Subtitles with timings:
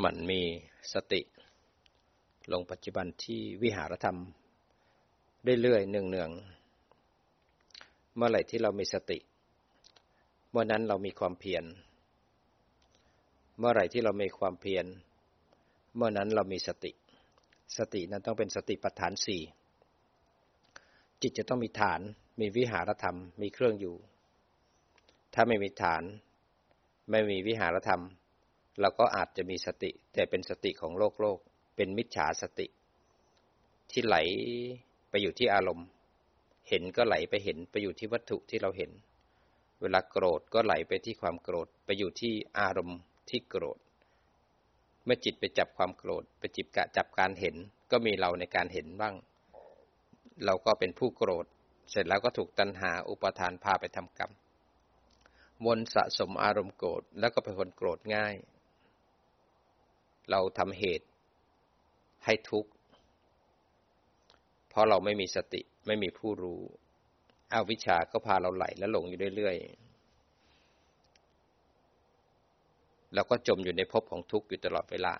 [0.00, 0.42] มันมี
[0.92, 1.20] สติ
[2.52, 4.18] ลงปัจจุบันที่วิหารธรรม
[5.62, 9.18] เรื่อยๆเนืองๆเมื่อไหร่ที่เรามีสติ
[10.50, 11.64] เมื่อนั้นเรามีความเพียร
[13.58, 14.86] เมื่อไหร่ที่เรามีความเพียร
[15.96, 16.92] เมื่อนั้นเรามีสติ
[17.78, 19.42] สตินั้นต้องเป็นสติปัฏฐานสี่
[21.22, 22.00] จิตจะต้องมีฐาน
[22.40, 23.96] มีวิหารธรรม มีเครื่องอยู่
[25.34, 26.02] ถ้าไม่มีฐาน
[27.10, 28.02] ไม่มีวิหารธรรม
[28.80, 31.38] เราก็อาจจะมีสติ แต่เป็นสติของโลกโลก
[31.76, 32.66] เป็นมิจฉาสติ
[33.90, 34.16] ที่ไหล
[35.10, 35.86] ไปอยู่ที่อารมณ์
[36.68, 38.90] เห็นก็ไหลไปเห็นไปอยู่ที่วัตถุที่เราเห็น
[39.80, 42.98] เวลาโกรธก็ไหลไปที่ความโกรธ ไปอยู่ที่อารมณ์
[43.30, 43.78] ที่โกรธ
[45.04, 47.56] เมื่อจิตไปจับความโกรธ ไปจิบกะจับการเห็น
[47.90, 49.14] ก็มีเราในการเห็นบ้าง
[50.44, 51.46] เราก็เป็นผู้โกรธ
[51.90, 54.32] เสร็จแล้วก็ถูกตัณหาอุปทานพาไปทำกรรม
[55.66, 58.34] วนสะสมอารมณ์โกรธแล้วก็เป็นคนโกรธง่าย
[60.30, 61.06] เราทำเหตุ
[62.24, 62.70] ให้ทุกข์
[64.68, 66.60] เพราะเราไม่มีสติไม่มีผู้รู้
[67.52, 69.64] อาวิชาก็พาเราไหลและหลงอยู่เรื่อยๆ
[73.14, 75.14] เราก็จมอยู่ในภพของทุกข์อยู่ตลอดเวลา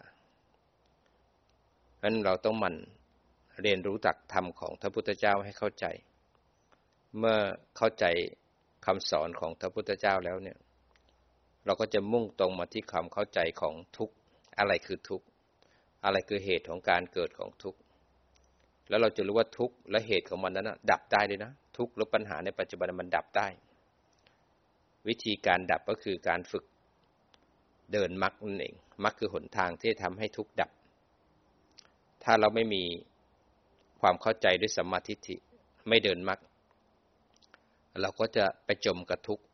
[1.96, 2.74] เพราะนั้นเราต้องมัน
[3.62, 5.86] เรียนรู้จักธรรมของพระพุทธเจ้าให้เข้าใจ
[7.18, 7.38] เมื่อ
[7.76, 8.04] เข้าใจ
[8.86, 10.58] คำสอนของพระพุทธเจ้าแล้วเนี่ย
[11.64, 14.14] เราก็จะมุ่งตรงมาที่ความเข้าใจของทุกข์
[14.58, 15.26] อะไรคือทุกข์
[16.04, 17.80] อะไรคือเหตุของการเกิดของทุกข์
[18.88, 23.48] แล้วเราจะรู้ว่าทุกข์และเหตุของมันนั้นดับได้เลยนะ ทุกข์หรือปัญหาในปัจจุบันมันดับได้
[25.08, 26.64] วิธีการดับก็คือการฝึก
[27.92, 30.70] เดินมรรคนั่นเองมรรคคือหนทางที่ทำให้ทุกข์ดับ
[32.24, 32.82] ถ้าเราไม่มี
[34.00, 35.36] ความเข้าใจด้วยสัมมาทิฏฐิ
[35.88, 36.40] ไม่เดินมรรค
[38.02, 39.44] เราก็จะไปจมกับทุกข์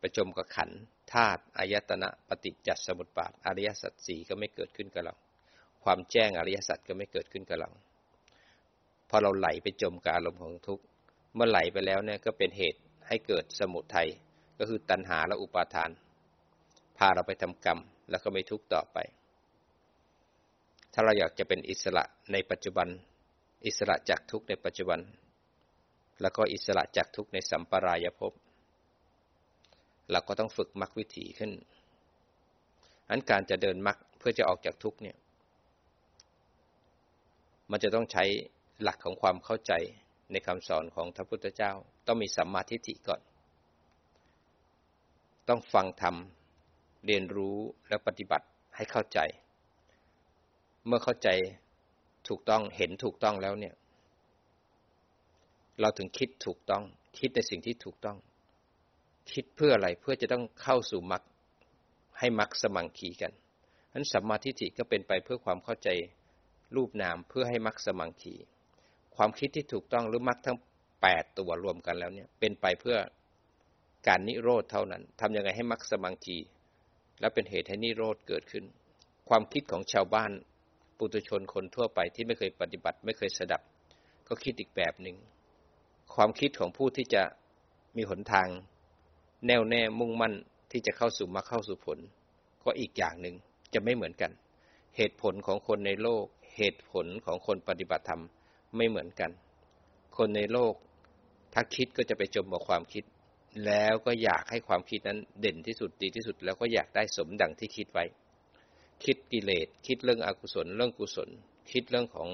[0.00, 0.72] ไปจมกับขันธ
[1.14, 5.14] ธาตุอายตนะปฏิจจสมุปบาทอริยสัจสี่ก็ไม่เกิดขึ้นกับเรา
[5.84, 7.70] ความแจ้งอริยสัจก็ไม่เกิดขึ้นกับเรา
[9.08, 10.84] พอเราไหลไปจมกับอารมณ์ของทุกข์
[11.34, 14.08] เมื่อไหลไปแล้วเนี่ยก็เป็นเหตุให้เกิดสมุทัย
[14.58, 15.90] ก็คือตัณหาและอุปาทาน
[16.98, 17.78] พาเราไปทำกรรม
[18.10, 18.98] แล้วก็ไม่ทุกข์ต่อไป
[20.92, 22.88] ถ้าเราอยากจะเป็นอิสระในปัจจุบัน
[23.66, 25.00] อิสระจากทุกข์ในปัจจุบัน
[26.20, 28.32] แล้วก็อิสระจากทุกข์ในสัมปรายภพ
[30.10, 31.50] เราก็ต้องฝึกมรรควิถีขึ้น
[33.10, 35.16] อันการจะเดินมรรคเพื่อจะออกจากทุกเนี่ย
[37.70, 38.24] มันจะต้องใช้
[38.82, 39.72] หลักของความเข้าใจ
[40.32, 41.72] ในคำสอนของพระพุทธเจ้า
[42.06, 43.20] ต้องมีสัมมาทิฏฐิก่อน
[45.48, 46.16] ต้องฟังธรรม
[47.06, 47.56] เรียนรู้
[47.88, 48.46] และปฏิบัติ
[48.76, 49.18] ให้เข้าใจ
[50.86, 51.28] เมื่อเข้าใจ
[52.28, 53.74] ถูกต้องเห็นถูกต้องแล้วเนี่ย
[55.80, 56.82] เราถึงคิดถูกต้อง
[57.18, 58.16] คิดในสิ่งที่ถูกต้อง
[59.32, 61.22] คิดเพื่ออะไรเพื่อจะต้องเข้าสู่มรรค
[62.18, 63.32] ให้มรรคสมังคีกัน
[63.92, 65.88] นั้นสัมมาทิฏฐิก็เป็นไปเพื่อความเข้าใจ
[66.76, 68.34] รูปนามเพื่อให้มรรคสมังคี
[69.16, 70.56] ความคิดที่ถูกต้องหรือมรรคทั้ง
[71.02, 72.96] แปดตัวรวมกันแล้วเนี่ยเป็นไปเพื่อ
[74.08, 76.38] การนิโรธเท่านั้นทำยังไงให้มรรคสมังคี
[77.20, 78.64] และเป็นเหตุให้นิโรธเกิดขึ้น
[79.28, 80.30] ความคิดของชาวบ้าน
[80.98, 83.62] ปุถุชนคนทั่วไปที่ไม่เคยปฏิบัติ ไม่เคยสดับ
[84.28, 85.16] ก็คิดอีกแบบหนึ่ง
[86.14, 87.22] ความคิดของผู้ที่จะ
[87.96, 88.48] มีหนทาง
[89.46, 90.34] แน่วแน่มุ่งมั่น
[90.70, 91.98] ที่จะเข้าสู่มรรคเข้าสู่ผล
[92.62, 93.34] ก็อีกอย่างหนึ่ง
[93.74, 94.30] จะไม่เหมือนกัน
[94.96, 96.24] เหตุผลของคนในโลก
[96.56, 98.22] เหตุผลของคนปฏิบัติธรรม
[98.76, 99.30] ไม่เหมือนกัน
[100.16, 100.74] คนในโลก
[101.54, 103.04] ถ้าคิดก็จะไปจมกับความคิด
[103.66, 108.04] แล้วก็อยากให้ความคิดนั้นเด่นที่สุดดีที่สุด แล้วก็อยากได้สมดังที่คิดไว้
[109.04, 111.28] คิดกิเลสคิดเรื่องอกุศลเรื่องกุศล
[111.72, 112.28] คิดเรื่องของ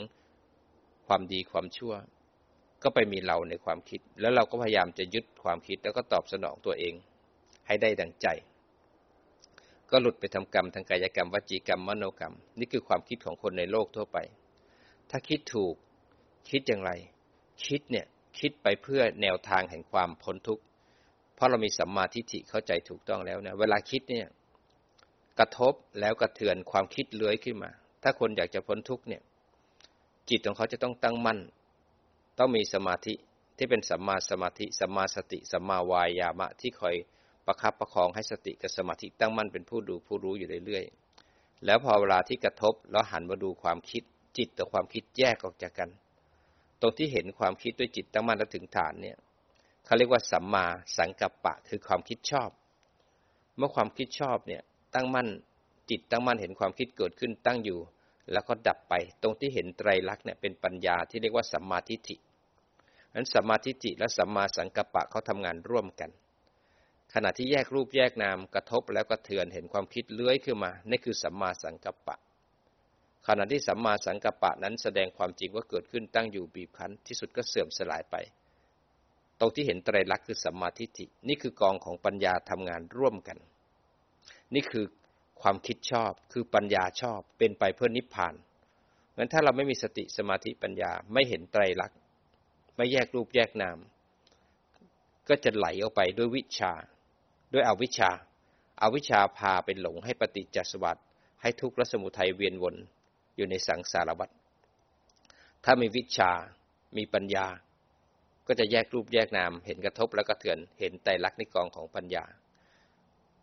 [1.06, 1.94] ความดีความชั่ว
[2.82, 6.94] ก็ไปมีเราในความคิด แล้วเราก็พยายามจะยึดความคิดแล้วก็ตอบสนองตัวเอง
[7.66, 8.26] ให้ได้ดังใจ
[9.90, 14.18] ก็หลุดไปทำกรรมทางกายกรรมวจีกรรมมโนกรรม นี่คือความคิดของคนในโลกทั่วไป
[15.10, 15.74] ถ้าคิดถูก
[16.50, 16.90] คิดอย่างไร
[17.66, 18.06] คิดเนี่ย
[18.38, 20.62] คิดไปเพื่อแนวทางแห่งความพ้นทุกข์
[21.34, 24.26] เพราะเรามีสัมมาทิฏฐิเข้าใจถูกต้องแล้วนะเวลาคิดเนี่ย
[25.38, 27.70] กระทบแล้วกระเทือนความคิดเลื้อยขึ้นมา
[28.02, 29.22] ถ้าคนอยากจะพ้นทุกข์เนี่ย
[30.30, 31.38] จิตของเขาจะต้องตั้งมั่น
[32.38, 33.14] ต้องมีสมาธิ
[33.56, 36.94] ที่เป็นสัมมาสมาธิสัมมาสติสัมมาวายามะที่คอย
[37.46, 44.02] ประคับประคองให้สติกับสมาธิตั้งมั่นเป็นผู้ดูผู้รู้อยู่เรื่อยๆ แล้วพอเวลาที่กระทบแล้วหันมาดูความคิด
[44.38, 45.90] จิตกับความคิดแยกออกจากกัน
[46.80, 49.16] ตรงที่เห็นความคิดด้วยจิตตั้งมั่นและถึงฐานเนี่ย
[49.84, 50.66] เขาเรียกว่าสัมมา
[50.96, 52.50] สังกัปปะคือความคิดชอบ
[53.56, 54.62] เมื่อความคิดชอบเนี่ย
[54.94, 55.28] ตั้งมั่น
[55.90, 57.78] จิตตั้งมั่นเห็นความคิดเกิดขึ้นตั้งอยู่
[58.32, 62.16] แล้วก็ดับไป ตรงที่เห็นไตรลักษณ์เนี่ยเป็นปัญญาที่เรียกว่าสัมมาทิฏฐิ
[63.14, 66.10] นั้นสัมมาทิฏฐิและสัมมาสังกัปปะเขาทำงานร่วมกัน
[67.14, 72.16] ขณะที่แยกรูปแยกนามกระทบแล้วก็เถือนเห็นความคิดเลื้อยขึ้นมานี่คือสัมมาสังกัปปะ
[73.26, 78.16] ขณะที่สัมมาสังกัปปะนั้นแสดงความจริงว่าเกิดขึ้นตั้งอยู่บีบคั้นที่สุดก็เสื่อมสลายไป
[79.40, 83.38] ตรงที่เห็นไตรลักษณ์คือสัมมาทิฏฐินี่คือกองของปัญญาทำงานร่วมกัน
[84.54, 84.84] นี่คือ
[85.42, 88.34] ความคิดชอบคือปัญญาชอบเป็นไปเพื่อนิพพาน
[89.16, 91.98] งั้นถ้าเราไม่มีสติสมาธิปัญญาไม่เห็นไตรลักษณ์
[92.76, 93.78] ไม่แยกรูปแยกนาม
[95.28, 96.72] ก็จะไหลออกไปด้วยวิชา
[97.52, 98.10] ด้วยอวิชชา
[98.82, 101.00] อาวิชชาพาเป็นหลงให้ปฏิจจสวัสด
[101.42, 102.76] ให้ทุกข์และสมุทัยเวียนวน
[103.36, 104.30] อยู่ในสังสารวัฏ
[105.64, 106.30] ถ้ามีวิชา
[106.96, 107.46] มีปัญญา
[108.46, 112.24] ก็จะแยกรูปแยกนาม เห็นกระทบแล้วก็เถือน เห็นไตรลักษณ์ในกองของปัญญา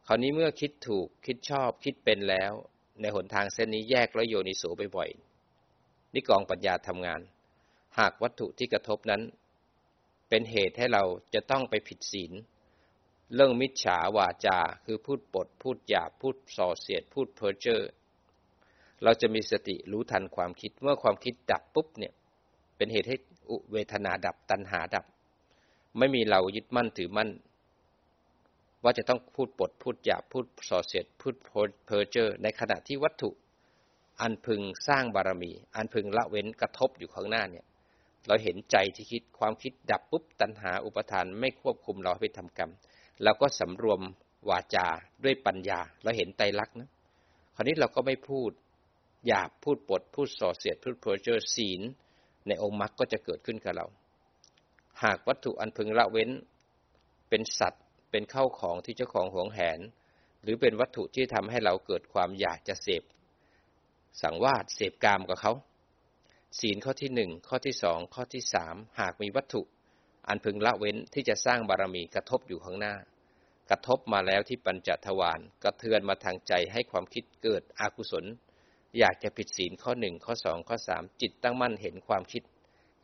[0.07, 2.53] คราวนี้เมื่อคิดถูกคิดชอบคิดเป็นแล้ว
[3.01, 4.63] ในหนทางเส้นนี้แยกแล้วโยนิโส
[4.95, 7.21] บ่อยๆนี่กองปัญญาทำงาน
[7.99, 9.21] หากวัตถุที่กระทบนั้น
[10.29, 11.03] เป็นเหตุให้เรา
[11.33, 12.31] จะต้องไปผิดศีล
[13.33, 17.81] เรื่องมิจฉาวาจาคือพูดปด พูดหยาบพูดส่อเสียด พูดเพ้อเจ้อ
[19.03, 22.13] เราจะมีสติรู้ทันความคิดเมื่อความคิดดับปุ๊บเนี่ย
[22.77, 23.17] เป็นเหตุให้
[23.49, 25.05] อุเวทนาดับตัณหาดับ
[25.97, 27.29] ไม่มีเรายึดมั่นถือมั่น
[28.83, 31.35] ว่าจะต้องพูดปดพูดหยาบพูดส่อเสียดพูด
[31.85, 33.29] เพอเจ้อในขณะที่วัตถุ
[34.21, 37.65] อันพึงสร้างบารมี อันพึงละเว้นกระทบอยู่ข้างหน้าเนี่ย
[38.27, 42.71] เราเห็นใจที่คิดความคิดดับปุ๊บตัณหาอุปทานไม่ควบคุมเราไปทำกรรม
[43.23, 44.01] เราก็สำรวม
[44.49, 44.87] วาจา
[45.23, 46.89] ด้วยปัญญา เราเห็นไตรลักษณ์นะ
[47.55, 48.51] คราวนี้เราก็ไม่พูด
[49.27, 51.81] หยาบพูดปดพูดส่อเสียดพูดเพอเจอศีล
[52.47, 53.85] ในองค์มรรคก็จะเกิดขึ้นกับเรา
[55.03, 56.29] หากวัตถุอันพึงละเว้น
[57.29, 57.77] เป็นสัตว
[58.13, 59.79] เป็นเข้าของที่เจ้าของหวงแหน
[60.43, 63.03] หรือเป็นวัตถุที่ทำให้เราเกิดความอยากจะเสพ
[64.21, 65.53] สังวาสเสพกามกับเขา
[66.59, 69.61] ศีลข้อที่หนึ่งข้อที่สองข้อที่สามหากมีวัตถุ
[70.27, 72.95] อันพึงละเว้นที่จะสร้างบารมีกระทบอยู่ข้างหน้า
[73.69, 78.25] กระทบมาแล้วที่ปัญจทวารกระเทือนมาทางใจให้ความคิดเกิดอกุศล
[78.97, 82.43] อยากจะผิดศีลข้อหนึ่งข้อสองข้อสามจิตตั้งมั่นเห็นความคิด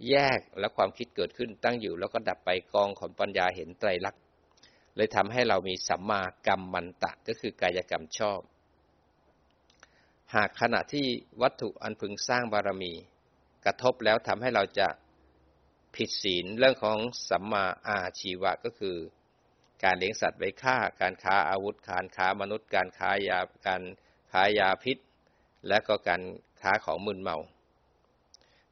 [0.10, 4.24] แยกและความคิดเกิดขึ้นตั้งอยู่แล้วก็ดับไปกองของปัญญาเห็นไตรลักษณ์
[5.00, 8.40] เลยทำให้เรามีสัมมากรรมมันตะก็คือกายกรรมชอบ
[10.36, 11.06] หากขณะที่
[11.42, 12.94] วัตถุอันพึงสร้างบารมี
[13.66, 14.88] กระทบแล้วทำให้เราจะ
[15.96, 16.98] ผิดศีลเรื่องของ
[17.30, 18.96] สัมมาอาชีวะก็คือ
[19.84, 23.84] การเลี้ยงสัตว์ไว้ฆ่า การค้าอาวุธ การค้ามนุษย์ การค้ายาการ
[24.32, 24.98] ค้ายาพิษ
[25.68, 26.24] และก็การ
[26.62, 27.38] ค้าของมึนเมา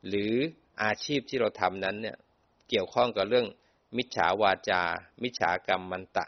[0.08, 0.34] หรือ
[0.84, 2.18] อาชีพที่เราทำนั้นเนี่ย
[2.70, 3.48] เกี่ยวข้องกับเรื่อง
[3.96, 4.82] มิจฉาวาจา
[5.24, 6.26] มิจฉากรรมมันตะ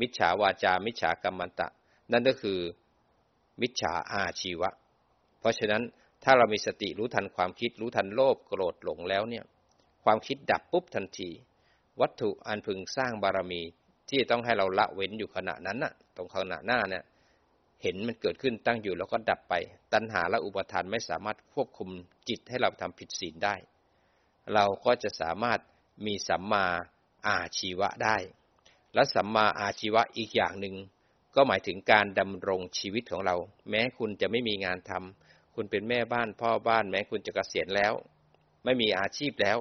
[0.00, 1.68] มิจฉาวาจา มิจฉากรรมมันตะ
[2.12, 2.58] นั่นก็คือ
[3.60, 4.70] มิจฉาอาชีวะ
[5.40, 5.82] เพราะฉะนั้น
[6.24, 9.44] ถ้าเรามีสติรู้ทันความคิดรู้ทันโลภโกรธหลงแล้วเนี่ย
[10.04, 11.30] ความคิดดับปุ๊บทันที
[12.00, 13.62] วัตถุอันพึงสร้างบารมี
[14.10, 17.04] ที่ต้องให้เราละเว้นอยู่ขณะนั้นน่ะ ตรงขณะหน้าเนี่ย
[17.82, 19.54] เห็นมันเกิดขึ้นตั้งอยู่แล้วก็ดับไป
[19.92, 21.88] ตัณหาและอุปทานไม่สามารถควบคุม
[22.28, 23.54] จิตให้เราทำผิดศีลได้
[24.54, 25.60] เราก็จะสามารถ
[26.06, 26.66] มีสัมมา
[27.28, 28.16] อาชีวะได้
[28.94, 30.76] และสัมมาอาชีวะอีกอย่างหนึ่ง
[31.34, 33.36] ก็หมายถึงการดำรงชีวิตของเรา
[33.70, 37.92] แม้คุณจะไม่มีงานทำคุณเป็นแม่บ้านพ่อบ้าน แม้คุณจะเกษียณแล้ว
[38.64, 39.58] ไม่มีอาชีพแล้ว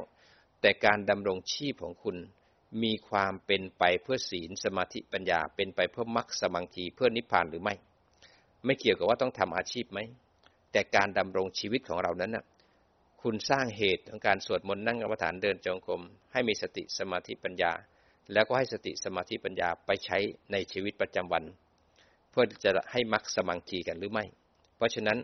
[0.62, 2.18] แต่การดำรงชีพของคุณ
[2.84, 7.76] มีความเป็นไปเพื่อศีลสมาธิปัญญา เป็นไปเพื่อมรรคสมังคีเพื่อนิพพานหรือไม่
[8.66, 10.00] ไม่เกี่ยวกับว่าต้องทำอาชีพไหม
[10.72, 12.44] แต่การดำรงชีวิตของเรานั้นน่ะ
[13.28, 16.02] คุณสร้างเหตุของการสวดมนต์นั่งกรรมฐานเดินจงกรม
[16.34, 17.72] ให้มีสติสมาธิปัญญา
[18.34, 20.18] แล้วก็ให้สติสมาธิปัญญาไปใช้
[20.52, 21.44] ในชีวิตประจำวัน
[22.30, 24.26] เพื่อจะให้มรรคสมังคีกันหรือไม่
[24.78, 25.18] เพราะฉะนั้น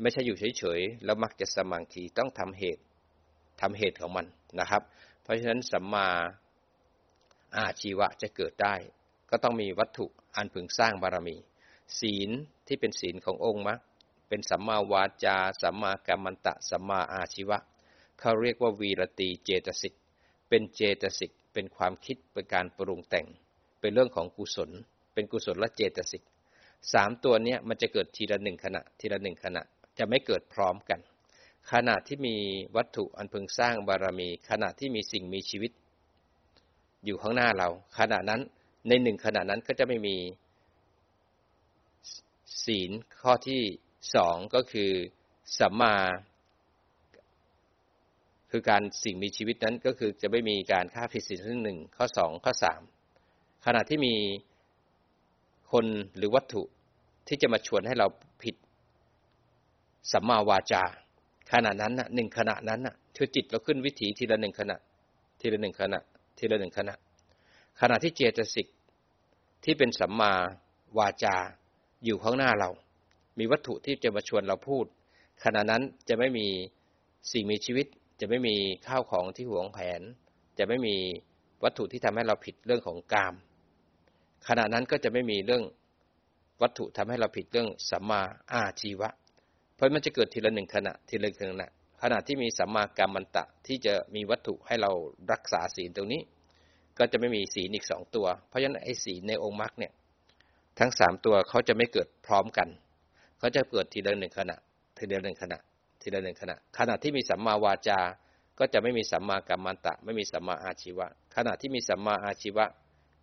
[0.00, 2.82] ไม่ใช่อยู่เฉยๆแล้วมักจะสมังคีต้องทำเหตุ
[3.60, 4.26] ทำเหตุของมัน
[4.60, 4.82] นะครับ
[5.22, 6.08] เพราะฉะนั้นสัมมา
[7.56, 8.74] อาชีวะจะเกิดได้
[9.30, 11.36] ก็ต้องมีวัตถุอันพึงสร้างบารมี
[12.00, 12.30] ศีล
[12.66, 13.80] ที่เป็นศีลขององค์มรรค
[14.34, 17.58] เป็นสัมมาวาจา สัมมากรรมันตะ สัมมาอาชีวะ
[18.20, 19.94] เขาเรียกว่าวีรตีเจตสิก
[20.48, 23.26] เป็นเจตสิก เป็นความคิด เป็นการปรุงแต่ง
[23.80, 24.70] เป็นเรื่องของกุศล
[25.14, 26.22] เป็นกุศลและเจตสิก
[26.92, 29.62] สามตัวนี้มันจะเกิดทีละหนึ่งขณะ ทีละหนึ่งขณะ
[29.98, 31.00] จะไม่เกิดพร้อมกัน
[31.72, 32.36] ขณะที่มี
[32.76, 35.72] วัตถุอันพึงสร้างบารมี ขณะที่มีสิ่งมีชีวิต
[37.04, 38.40] อยู่ข้างหน้าเรา ขณะนั้น
[38.88, 40.16] ในหนึ่งขณะนั้นก็จะไม่มี
[42.64, 42.90] ศีล
[43.22, 43.62] ข้อที่
[44.14, 44.90] สองก็คือ
[45.58, 45.96] สัมมา
[48.50, 52.80] คือการสิ่งมีชีวิตนั้นก็คือจะไม่มีการฆ่าผิดศีลหนึ่งข้อสองข้อสาม
[53.66, 54.14] ขณะที่มี
[55.72, 56.62] คนหรือวัตถุ
[57.28, 58.06] ที่จะมาชวนให้เรา
[58.42, 58.54] ผิด
[60.12, 60.84] สัมมาวาจา
[61.52, 64.76] ขณะนั้นน่ะหนึ่งขณะนั้นน่ะคือจิตเราขึ้นวิถีทีละหนึ่งขณะ
[65.40, 66.00] ทีละหนึ่งขณะ
[66.38, 66.94] ทีละหนึ่งขณะ
[67.80, 68.66] ขณะที่เจตสิก
[69.64, 70.32] ที่เป็นสัมมา
[70.98, 71.36] วาจา
[72.04, 72.70] อยู่ข้างหน้าเรา
[73.38, 74.84] มีวัตถุที่จะมาชวนเราพูด
[75.44, 76.46] ขณะนั้นจะไม่มี
[77.32, 77.86] สิ่งมีชีวิต
[78.20, 80.00] จะไม่มีข้าวของที่หวงแผน
[80.58, 80.96] จะไม่มี
[81.64, 83.34] วัตถุที่ทำให้เราผิดเรื่องของกาม
[84.48, 85.64] ขณะนั้นก็จะไม่มีเรื่อง
[86.62, 88.22] วัตถุทำให้เราผิดเรื่องสัมมา
[88.52, 89.08] อาชีวะ
[89.74, 91.68] เพราะมันจะเกิดทีละหนึ่งขณะทีละหนึ่งขณะ
[92.02, 94.90] ขณะที่มีสัมมากรรมันตะที่จะมีวัตถุให้เรา
[95.32, 96.22] รักษาศีลตรงนี้
[96.98, 99.92] ก็จะไม่มีศีลอีกสองตัว เพราะฉะนั้นไอ้ศีลในองค์มรรคเนี่ย
[100.78, 102.68] ทั้งสามตัวเขาจะไม่เกิดพร้อมกัน
[103.44, 104.56] เขาจะเกิดทีละหนึ่งขณะ
[104.96, 105.58] ทีละหนึ่งขณะ
[106.02, 108.00] ทีละหนึ่งขณะ ขณะที่มีสัมมาวาจา
[108.58, 112.64] ก็จะไม่มีสัมมากรรมันตะ ไม่มีสัมมาอาชีวะ ขณะที่มีสัมมาอาชีวะ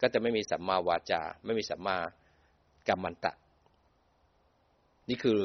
[0.02, 1.96] ก็จะไม่มีสัมมาวาจา ไม่มีสัมมา
[2.88, 3.34] กรรมันตะ
[5.10, 5.42] นี่คือ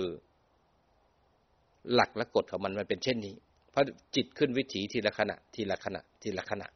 [1.92, 3.34] หลักและกฎของมันมันเป็นเช่นนี้
[3.70, 3.84] เพราะ
[4.16, 6.68] จิตขึ้นวิถีทีละขณะ ทีละขณะ ทีละขณะ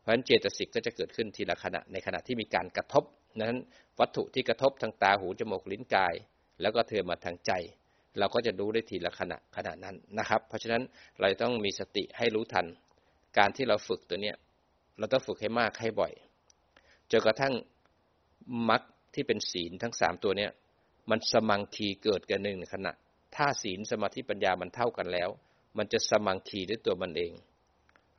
[0.00, 3.04] เพราะฉะนั้นเจตสิกก็จะเกิดขึ้นทีละขณะ ในขณะที่มีการกระทบ
[3.42, 3.58] นั้น
[4.00, 6.16] วัตถุที่กระทบทางตาหูจมูกลิ้นกาย
[6.60, 7.52] แล้วก็เทอมาทางใจ
[8.18, 10.82] เราก็จะรู้ได้ทีละขณะขณะนั้นนะครับ เพราะฉะนั้น
[11.20, 12.66] เราต้องมีสติให้รู้ทัน
[13.38, 14.36] การที่เราฝึกตัวเนี้ย
[14.98, 16.12] เราต้องฝึกให้มากให้บ่อย
[17.10, 17.54] จนกระทั่ง
[18.70, 18.82] มรรค
[19.14, 20.50] ที่เป็นศีลทั้งสามตัวเนี้ย
[21.10, 22.92] มันสมังคีเกิดกันหนึ่งขณะ
[23.36, 25.28] ถ้าศีลสมาธิปัญญามันเท่ากันแล้ว
[25.78, 27.32] มันจะสมังคีด้วยตัวมันเอง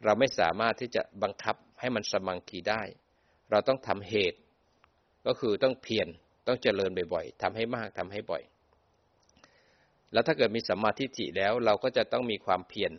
[0.03, 2.81] เราไม่สามารถที่จะบังคับให้มันสมังคีได้
[3.51, 4.39] เราต้องทำเหตุ
[5.25, 6.07] ก็คือต้องเพียร
[6.47, 8.43] ต้องเจริญบ่อยๆทำให้มากทำให้บ่อย
[10.13, 12.91] แล้วถ้าเกิดมีสัมมาทิฏฐิแล้วเราก็จะต้องมีความเพียร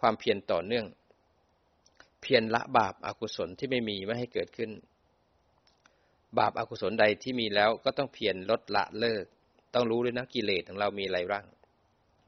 [0.00, 0.86] ความเพียรต่อเนื่อง
[2.22, 4.70] เพียรละบาปอากุศลที่ไม่มีไม่ให้เกิดขึ้น
[6.38, 9.24] บาปอากุศลใดที่มีแล้วก็ต้องเพียรลดละเลิก
[9.74, 11.44] ต้องรู้ด้วยนะกิเลสของเรามีอะไรบ้าง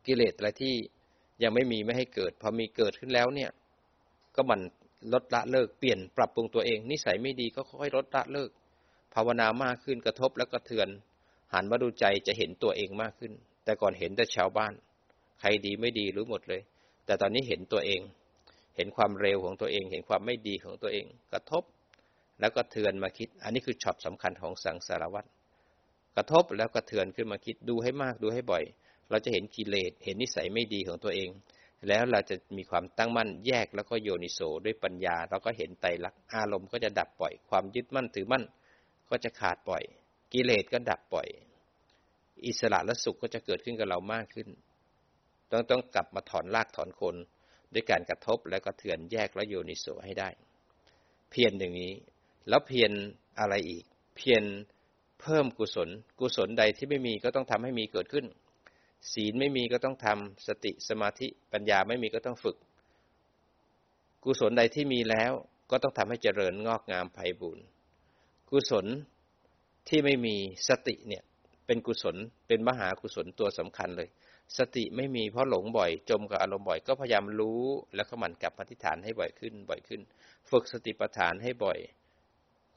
[0.06, 0.74] กิเลสอะไรที่
[1.42, 3.50] ยังไม่มีไม่ให้เกิด พอมีเกิดขึ้นแล้วเนี่ย
[4.34, 4.60] ก็มัน
[5.12, 8.50] ลดละเลิกเปลี่ยนปรับปรุงตัวเอง นิสัยไม่ดีก็ค่อยลดละเลิก
[9.16, 10.88] ภาวนามากขึ้นกระทบแล้วก็เทือน
[11.52, 13.32] หันมาดูใจจะเห็นตัวเองมากขึ้น
[13.64, 14.72] แต่ก่อนเห็นแต่ชาวบ้าน
[15.40, 16.62] ใครดีไม่ดีรู้หมดเลย
[17.06, 18.00] แต่ตอนนี้เห็นตัวเอง
[18.76, 21.62] เห็นความเร็วของตัวเอง เห็นความไม่ดีของตัวเอง กระทบ
[22.40, 25.28] แล้วก็เทือนมาคิด อันนี้คือช็อตสำคัญของสังสารวัตร
[26.16, 28.64] กระทบแล้วกระเทือนขึ้นมาคิดดูให้มากดูให้บ่อย
[29.10, 31.30] เราจะเห็นกิเลสเห็นนิสัยไม่ดีของตัวเอง
[31.88, 38.44] แล้วเราจะมีความตั้งมั่นแยกแล้วก็โยนิโสด้วยปัญญา เราก็เห็นไตรลักษณ์อารมณ์ก็จะดับปล่อยความยึดมั่นถือมั่น
[39.10, 39.82] ก็จะขาดปล่อย
[40.32, 41.28] กิเลสก็ดับปล่อย
[42.46, 44.48] อิสระและสุขก็จะเกิดขึ้นกับเรามากขึ้น
[45.50, 47.16] ต้องต้องกลับมาถอนรากถอนคน
[47.72, 50.28] ด้วยการกระทบแล้วก็เถือนแยกและโยนิโสให้ได้
[51.30, 51.92] เพียรอย่างนี้
[52.48, 52.92] แล้วเพียร
[53.38, 53.84] อะไรอีก
[54.16, 54.44] เพียร
[55.20, 55.88] เพิ่มกุศล
[56.20, 58.26] กุศลใดที่ไม่มีก็ต้องทำให้มีเกิดขึ้น
[59.12, 62.56] ศีลไม่มีก็ต้องทำสติสมาธิปัญญาไม่มีก็ต้องฝึก
[64.24, 65.32] กุศลใดที่มีแล้ว
[65.70, 67.64] ก็ต้องทำให้เจริญงอกงามไพบูรณ์
[68.50, 68.86] กุศล
[69.88, 70.36] ที่ไม่มี
[70.68, 71.22] สติเนี่ย
[71.66, 72.16] เป็นกุศล
[72.48, 74.08] เป็นมหากุศลตัวสำคัญเลย
[74.58, 77.62] สติไม่มีเพราะหลงบ่อย จมกับอารมณ์บ่อย ก็พยายามรู้
[77.94, 80.00] แล้วก็หมั่นกลับปฏิฐานให้บ่อยขึ้นบ่อยขึ้น
[80.50, 81.78] ฝึกสติปัฏฐานให้บ่อย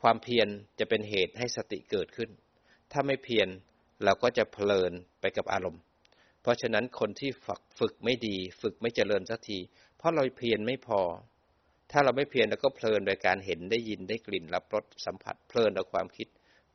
[0.02, 0.48] ความเพียร
[0.80, 2.30] จะเป็นเหตุให้สติเกิดขึ้น
[2.92, 3.48] ถ้าไม่เพียร
[4.04, 5.82] เราก็จะเพลินไปกับอารมณ์
[6.42, 9.60] เพราะฉะนั้นคนที่ฝึกฝึกไม่ดี ฝึกไม่เจริญสักที
[9.98, 11.02] เพราะเราเพียรไม่พอ
[11.92, 16.28] ถ้าเราไม่เพียรเราก็เพลินโดยการเห็นได้ยินได้กลิ่นรับรสสัมผัสเพลินต่อความคิด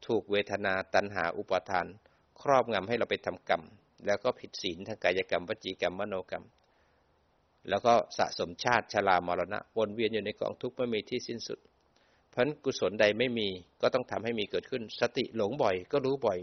[0.06, 1.86] ถูกเวทนาตัณหาอุปาทาน
[2.40, 3.62] ครอบงำให้เราไปทำกรรม
[4.06, 6.44] แล้วก็ผิดศีลทางกายกรรมวจีกรรมมโนกรรม
[7.68, 11.58] แล้วก็สะสมชาติชรามรณะวนเวียนอยู่ในกองทุกข์ไม่มีที่สิ้นสุด
[12.34, 13.48] พราะกุศลใดไม่มี
[13.82, 16.38] ก็ต้องทำให้มีเกิดขึ้น สติหลงบ่อยก็รู้บ่อย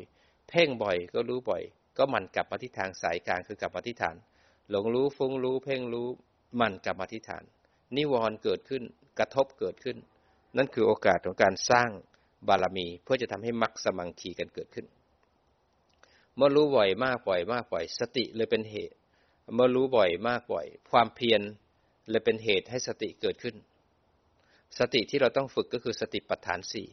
[0.50, 1.64] เพ่งบ่อยก็รู้บ่อย
[1.98, 4.16] ก็มันกลับมาที่ทางสายกลางคือกลับมาที่ฐาน
[4.70, 6.08] หลงรู้ฟุ้งรู้เพ่งรู้
[6.60, 7.44] มันกลับมาที่ฐาน
[7.98, 8.84] นิวรณ์เกิดขึ้น
[9.20, 9.98] กระทบเกิดขึ้น
[10.58, 11.90] นั่นคือโอกาสของการสร้าง
[12.48, 14.86] บารมี เพื่อจะทำให้มรรคสมังคีกันเกิดขึ้น
[16.36, 18.96] เมื่อรู้บ่อยมากบ่อยมากบ่อย สติเลยเป็นเหตุ
[19.54, 21.42] เมื่อรู้บ่อยมากบ่อย ความเพียร
[22.10, 23.56] เลยเป็นเหตุให้สติเกิดขึ้น
[24.80, 26.88] สติที่เราต้องฝึกก็คือสติปัฏฐานสี่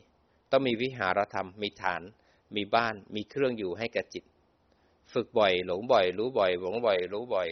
[0.50, 2.02] ต้องมีวิหารธรรม มีฐาน
[2.56, 4.24] มีบ้าน มีเครื่องอยู่ให้กับจิต
[5.12, 7.48] ฝึกบ่อย หลงบ่อย รู้บ่อย หลงบ่อย รู้บ่อย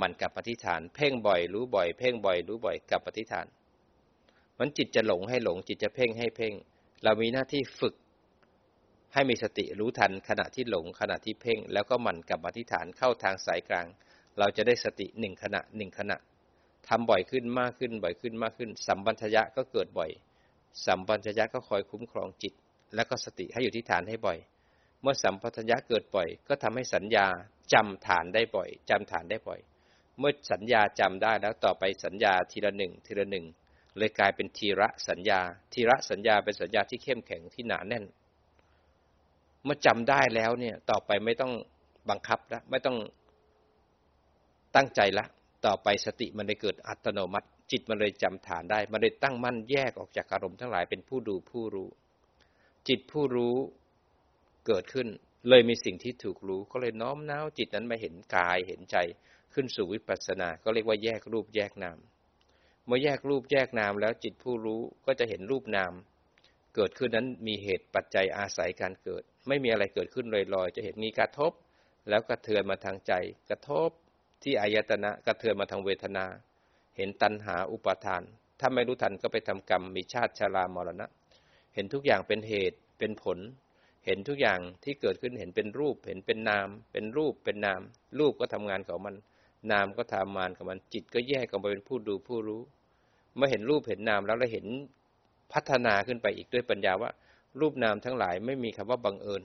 [0.00, 3.46] มันกับปฏิฐาน เพ่งบ่อย รู้บ่อย เพ่งบ่อย รู้บ่อยกับปฏิฐาน
[4.58, 6.54] มันจิตจะหลงให้หลง จิตจะเพ่งให้เพ่ง
[7.04, 7.94] เรามีหน้าที่ฝึก
[9.14, 13.86] ให้มีสติรู้ทันขณะที่หลงขณะที่เพ่ง แล้วก็มันกับปฏิฐานเข้าทางสายกลาง
[14.38, 16.16] เราจะได้สติหนึ่งขณะหนึ่งขณะ
[16.88, 20.10] ทำบ่อยขึ้นมากขึ้นบ่อยขึ้นมากขึ้น สัมปัญญะก็เกิดบ่อย
[20.86, 22.54] สัมปัญญะก็คอยคุ้มครองจิต
[22.94, 24.38] และก็สติให้อยู่ที่ฐานให้บ่อย
[25.02, 27.26] เมื่อสัมปัญญะเกิดบ่อย ก็ทำให้สัญญา
[27.72, 29.60] จำฐานได้บ่อยจำฐานได้บ่อย
[30.18, 33.44] เมื่อสัญญาจำได้แล้วต่อไปสัญญาทีละหนึ่งทีละหนึ่ง
[33.98, 35.40] เลยกลายเป็นทีระสัญญา
[35.72, 38.04] ทีระสัญญาเป็นสัญญาที่เข้มแข็งที่หนาแน่น
[39.64, 41.52] เมื่อจำได้แล้วเนี่ย ต่อไปไม่ต้อง
[42.10, 42.96] บังคับแล้วไม่ต้อง
[44.76, 45.26] ตั้งใจละ
[45.66, 51.88] ต่อไปสติมันได้เกิดอัตโนมัติ จิตมันเลยจำฐานได้ มันเลยตั้งมั่นแยกออกจากอารมณ์ทั้งหลายเป็นผู้ดูผู้รู้
[52.88, 53.56] จิตผู้รู้
[54.66, 55.08] เกิดขึ้น
[55.48, 58.96] เลยมีสิ่งที่ถูกรู้ก็เลยน้อมน้าวจิตนั้นมาเห็นกายเห็นใจ
[59.56, 61.98] ขึ้นสู่วิปัสสนา ก็เรียกว่าแยกรูปแยกนาม
[62.86, 65.92] เมื่อแยกรูปแยกนามแล้วจิตผู้รู้ก็จะเห็นรูปนาม
[66.74, 71.52] เกิดขึ้นนั้นมีเหตุปัจจัยอาศัยการเกิด ไม่มีอะไรเกิดขึ้นลอยๆ จะเห็นมีกระทบ
[72.08, 73.12] แล้วกระเทือนมาทางใจ
[73.50, 73.90] กระทบ
[74.42, 76.26] ที่อายตนะกระเทือนมาทางเวทนา
[76.96, 78.22] เห็นตัณหาอุปาทาน
[78.60, 81.06] ถ้าไม่รู้ทันก็ไปทำกรรมมีชาติชารามรณะ
[81.74, 83.38] เห็นทุกอย่างเป็นเหตุเป็นผล
[84.06, 87.80] เห็นทุกอย่างที่เกิดขึ้นเห็นเป็นรูป เห็นเป็นนาม เป็นรูปเป็นนาม
[88.18, 89.14] รูปก็ทำงานของมัน
[89.72, 92.62] นามก็ทำงานของมันจิตก็แยกออกมาเป็นผู้ดูผู้รู้
[93.36, 94.66] เมื่อเห็นรูปเห็นนามแล้วเราเห็น
[95.52, 97.10] พัฒนาขึ้นไปอีกด้วยปัญญาว่า
[97.60, 99.42] รูปนามทั้งหลายไม่มีคำว่าบังเอิญ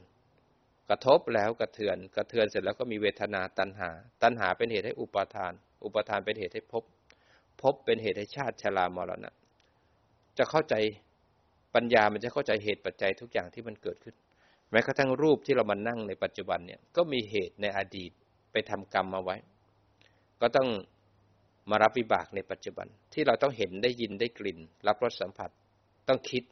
[0.90, 3.90] กระทบแล้วกระเทือน กระเทือนเสร็จแล้วก็มีเวทนาตัณหา
[4.24, 6.84] ตัณหาเป็นเหตุให้อุปาทาน อุปาทานเป็นเหตุให้พบ
[7.62, 9.32] พบเป็นเหตุให้ชาติชรามรณะ
[10.38, 10.76] จะเข้าใจ
[11.76, 14.16] ปัญญามันจะเข้าใจเหตุปัจจัยทุกอย่างที่มันเกิดขึ้น
[14.72, 18.12] แม้กระทั่งรูปที่เรามานั่งในปัจจุบันเนี่ยก็มีเหตุในอดีต
[18.52, 19.38] ไปทำกรรมมาไว้
[20.42, 20.70] ก็ต้อง
[21.70, 25.50] มารับวิบากในปัจจุบัน ที่เราต้องเห็นได้ยินได้กลิ่น รับรสสัมผัส
[26.08, 26.44] ต้องคิด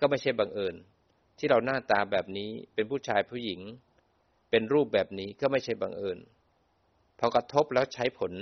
[0.00, 0.74] ก็ไม่ใช่บังเอิญ
[1.38, 3.60] ที่เราหน้าตาแบบนี้เป็นผู้ชายผู้หญิง
[4.50, 6.18] เป็นรูปแบบนี้ก็ไม่ใช่บังเอิญ
[7.18, 8.32] พอกระทบแล้วใช้ผล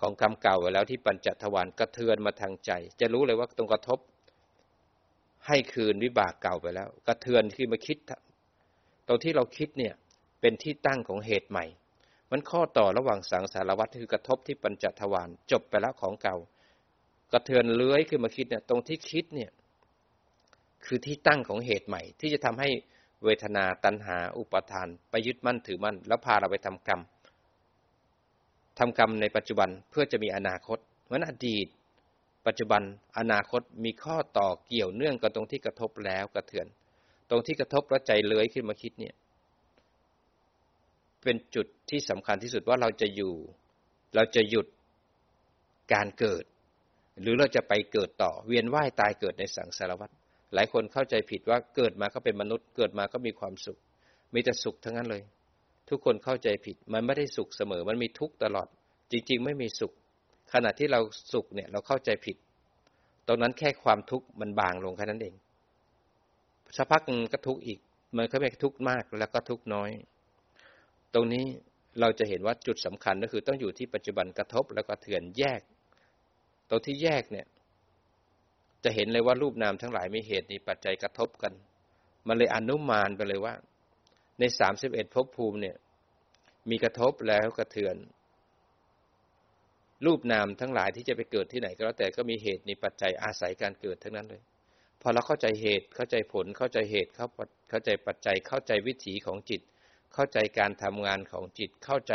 [0.00, 2.70] ของกรรมเก่าไว้แล้วที่ปัญจทวารกระเทือนมาทางใจ
[3.00, 3.98] จะรู้เลยว่าตรงกระทบ
[5.46, 7.98] ให้คืนวิบากเก่าไปแล้ว กระเทือนคือมาคิด
[9.06, 9.94] ตรงที่เราคิดเนี่ย
[10.40, 11.66] เป็นที่ตั้งของเหตุใหม่
[12.30, 16.36] มันข้อต่อระหว่างสังสารวัตรคือกระทบที่ปัญจทวารจบไปแล้วของเก่า
[17.32, 19.50] กระเทือนเลื้อยขึ้นมาคิดเนี่ยตรงที่คิดเนี่ย
[20.86, 22.68] คือที่ตั้งของเหตุใหม่ ที่จะทำให้
[23.24, 27.00] เวทนาตัณหา อุปทานไปยึดมั่นถือมั่น แล้วพาเราไปทำกรรม
[28.78, 31.66] ทำกรรมในปัจจุบันเพื่อจะมีอนาคตเหมือนอดีต
[32.46, 32.82] ปัจจุบัน
[33.18, 36.66] อนาคตมีข้อต่อเกี่ยวเนื่องกับตรงที่กระทบแล้วกระเทือน
[37.30, 39.14] ตรงที่กระทบแล้วใจเลื้อยขึ้นมาคิดเนี่ย
[41.26, 43.34] เป็นจุดที่สำคัญที่สุดว่าเราจะอยู่
[44.14, 44.66] เราจะหยุด
[45.94, 46.44] การเกิด
[47.22, 50.10] หรือเราจะไปเกิดต่อเวียนว่ายตายเกิดในสังสารวัฏ
[50.54, 53.78] หลายคนเข้าใจผิดว่าเกิดมาก็เป็นมนุษย์เกิดมาก็มีความสุข
[54.34, 55.22] มีแต่สุขทั้งนั้นเลย
[55.88, 58.68] ทุกคนเข้าใจผิด มันไม่ได้สุขเสมอ มันมีทุกข์ตลอด
[59.12, 59.92] จริง ๆ ไม่มีสุข
[60.52, 61.00] ขณะที่เรา
[61.32, 62.36] สุขเนี่ยเราเข้าใจผิด
[63.26, 65.34] ตรงนั้นแค่ความทุกข์มันบางลงแค่นั้นเอง
[66.76, 67.78] สักพักก็ทุกข์อีก
[68.16, 69.90] มันก็ไม่ทุกข์มากแล้วก็ทุกข์น้อย
[71.14, 71.44] ตรงนี้
[72.00, 75.60] เราจะเห็นว่าจุดสำคัญก็คือต้องอยู่ที่ปัจจุบันกระทบแล้วก็เถื่อนแยก
[76.68, 77.46] ตรงที่แยกเนี่ย
[78.84, 81.52] จะเห็นเลยว่ารูปนามทั้งหลายมีเหตุมีปัจจัยกระทบกัน
[82.28, 83.54] มันเลยอนุมานไปเลยว่า
[84.38, 85.76] ในสามสิบเอ็ดภพภูมิเนี่ย
[86.70, 87.96] มีกระทบแล้วกระเทือน
[90.06, 94.42] รูปนามทั้งหลายที่จะไปเกิดที่ไหนก็แล้วแต่ก็มีเหตุมีปัจจัยอาศัยการเกิดทั้งนั้นเลย
[95.00, 97.26] พอเราเข้าใจเหตุเข้าใจผลเข้าใจเหตุเข้า
[97.70, 99.60] เข้าใจปัจจัยเข้าใจวิถีของจิต
[100.14, 102.14] เข้าใจการทำงานของจิตเข้าใจ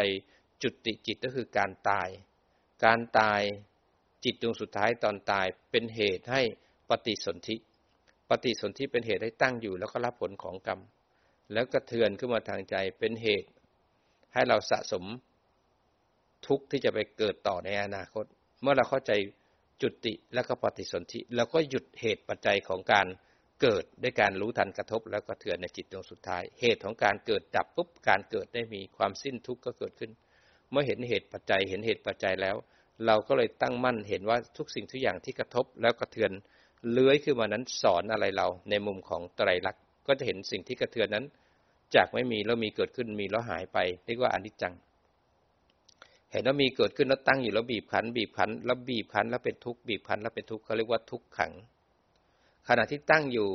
[0.63, 2.09] จุดติจิตก็คือการตาย
[2.85, 3.41] การตาย
[4.23, 6.41] จิตดวงสุดท้ายตอนตายเป็นเหตุให้
[6.89, 7.55] ปฏิสนธิ
[8.29, 10.79] ปฏิสนธิเป็นเหตุให้ตั้งอยู่ แล้วก็รับผลของกรรม
[11.53, 13.49] แล้วกระเทือนขึ้นมาทางใจเป็นเหตุ
[14.33, 15.05] ให้เราสะสม
[16.47, 18.25] ทุกข์ที่จะไปเกิดต่อในอนาคต
[18.61, 19.11] เมื่อเราเข้าใจ
[19.81, 23.07] จุติแล้วก็ปฏิสนธิเราก็หยุดเหตุปัจจัยของการ
[23.61, 30.11] เกิดด้วยการรู้ทันกระทบแล้วก็เถือนในจิตดวงสุดท้าย เหตุของการเกิดดับปุ๊บการเกิดได้มีความสิ้นทุกข์ก็เกิดขึ้น
[30.71, 32.55] เมื่อเห็นเหตุปัจจัยเห็นเหตุปัจจัยแล้ว
[33.05, 36.31] เราก็เลยตั้งมั่นเห็นว่าทุกสิ่งทุกอย่างที่กระทบแล้วกระเทือน
[36.91, 41.25] เลื้อยขึ้นมานั้นสอนอะไรเราในมุมของไตรลักษณ์ก็จะเห็นสิ่งที่กระเทือนนั้น
[41.95, 44.73] จากไม่มีแล้วมีเกิดขึ้นมีแล้วหายไปเรียกว่าอนิจจัง
[46.31, 51.51] เห็นว่ามีเกิดขึ้นแล้วตั้งอยู่แล้วบีบคั้นบีบคั้นแล้วบีบคั้นแล้วเป็นทุกข์บีบคั้นแล้วเป็นทุกข์เขาเรียกว่าทุกขัง
[52.67, 53.49] ขณะที่ตั้งอยู่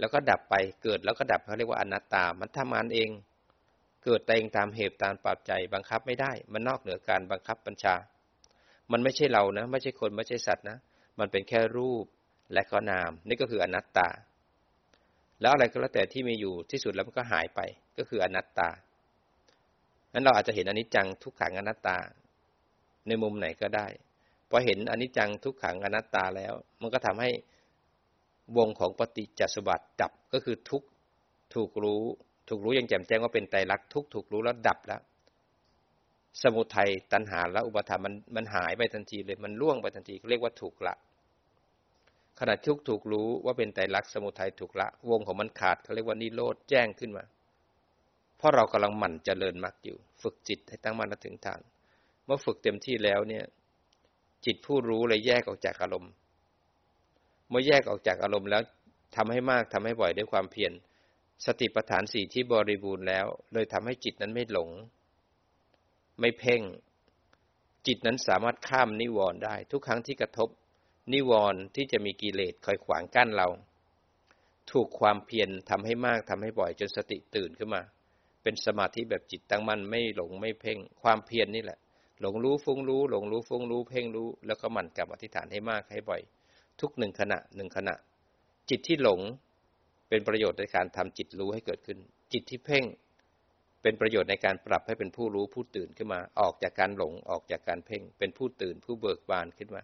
[0.00, 3.10] แล้วก็ดับไปเกิดแล้วก็ดับเขาเรียกว่าอนัตตา มันทำงานเอง
[4.04, 7.94] เกิดเองตามเหตุตามปรับใจบังคับไม่ได้ มันนอกเหนือการบังคับบัญชา
[8.92, 10.78] มันไม่ใช่เรานะ ไม่ใช่คนไม่ใช่สัตว์นะ
[11.18, 12.04] มันเป็นแค่รูป
[12.52, 14.08] และก็นาม นี่ก็คืออนัตตา
[15.40, 17.60] แล้วอะไรก็แล้วแต่ที่มีอยู่ที่สุดแล้วมันก็หายไป
[17.98, 18.68] ก็คืออนัตตา
[20.12, 21.96] นั้นเราอาจจะเห็นอนิจจังทุกขังอนัตตา
[23.08, 23.86] ในมุมไหนก็ได้
[24.50, 27.30] พอเห็นอนิจจังทุกขังอนัตตาแล้ว มันก็ทำให้
[28.56, 30.82] วงของปฏิจจสมบัติดับก็คือทุก
[31.54, 32.02] ถูกรู้
[32.48, 35.00] ถูกรู้อย่างแจ่มแจ้งว่าเป็นไตรลักษณ์ทุกถูกรู้แล้วดับแล้ว
[36.42, 40.94] สมุทัยตัณหาและอุปทานมันมันหายไปทันทีเลยมันล่วงไปทันทีเรียกว่าถูกละ
[42.38, 47.24] ขณะทุกถูกรู้ว่าเป็นไตรลักษณ์สมุทัยถูกละ วงของมันขาดเขาเรียกว่านิโรธแจ้งขึ้นมา
[48.36, 51.60] เพราะเรากำลังหมั่นเจริญมรรคอยู่ ฝึกจิตให้ตั้งมั่นถึงฐาน
[52.24, 53.44] เมื่อฝึกเต็มที่แล้วเนี่ย
[54.44, 56.12] จิตผู้รู้เลยแยกออกจากอารมณ์
[57.48, 58.62] เมื่อแยกออกจากอารมณ์แล้ว
[59.16, 60.72] ทำให้มากทำให้บ่อยด้วยความเพียร
[61.46, 64.70] สติปัฏฐานสี่ที่บริบูรณ์แล้ว เลยทำให้จิตนั้นไม่หลง
[66.20, 66.62] ไม่เพ่ง
[67.86, 70.48] จิตนั้นสามารถข้ามนิวรณ์ได้ ทุกครั้งที่กระทบ
[71.12, 73.48] นิวรณ์ที่จะมีกิเลสคอยขวางกั้นเรา
[74.70, 77.82] ถูกความเพียรทำให้มากทำให้บ่อยจนสติตื่นขึ้นมา
[78.42, 81.78] เป็นสมาธิแบบจิตตั้งมั่นไม่หลงไม่เพ่ง ความเพียรนนี่แหละ
[82.20, 86.22] หลงรู้ฟุ้งรู้ หลงรู้ฟุ้งรู้เพ่งรู้ แล้วก็หมั่นกลับอธิษฐานให้มากให้บ่อย
[86.80, 87.94] ทุกหนึ่งขณะหนึ่งขณะ
[88.70, 89.20] จิตที่หลง
[90.08, 91.98] เป็นประโยชน์ในการทำจิตรู้ให้เกิดขึ้น
[92.32, 92.84] จิตที่เพ่ง
[93.82, 99.82] เป็นประโยชน์ในการปรับให้เป็นผู้รู้ผู้ตื่นขึ้นมา ออกจากการหลงออกจากการเพ่ง เป็นผู้ตื่นผู้เบิกบานขึ้นมา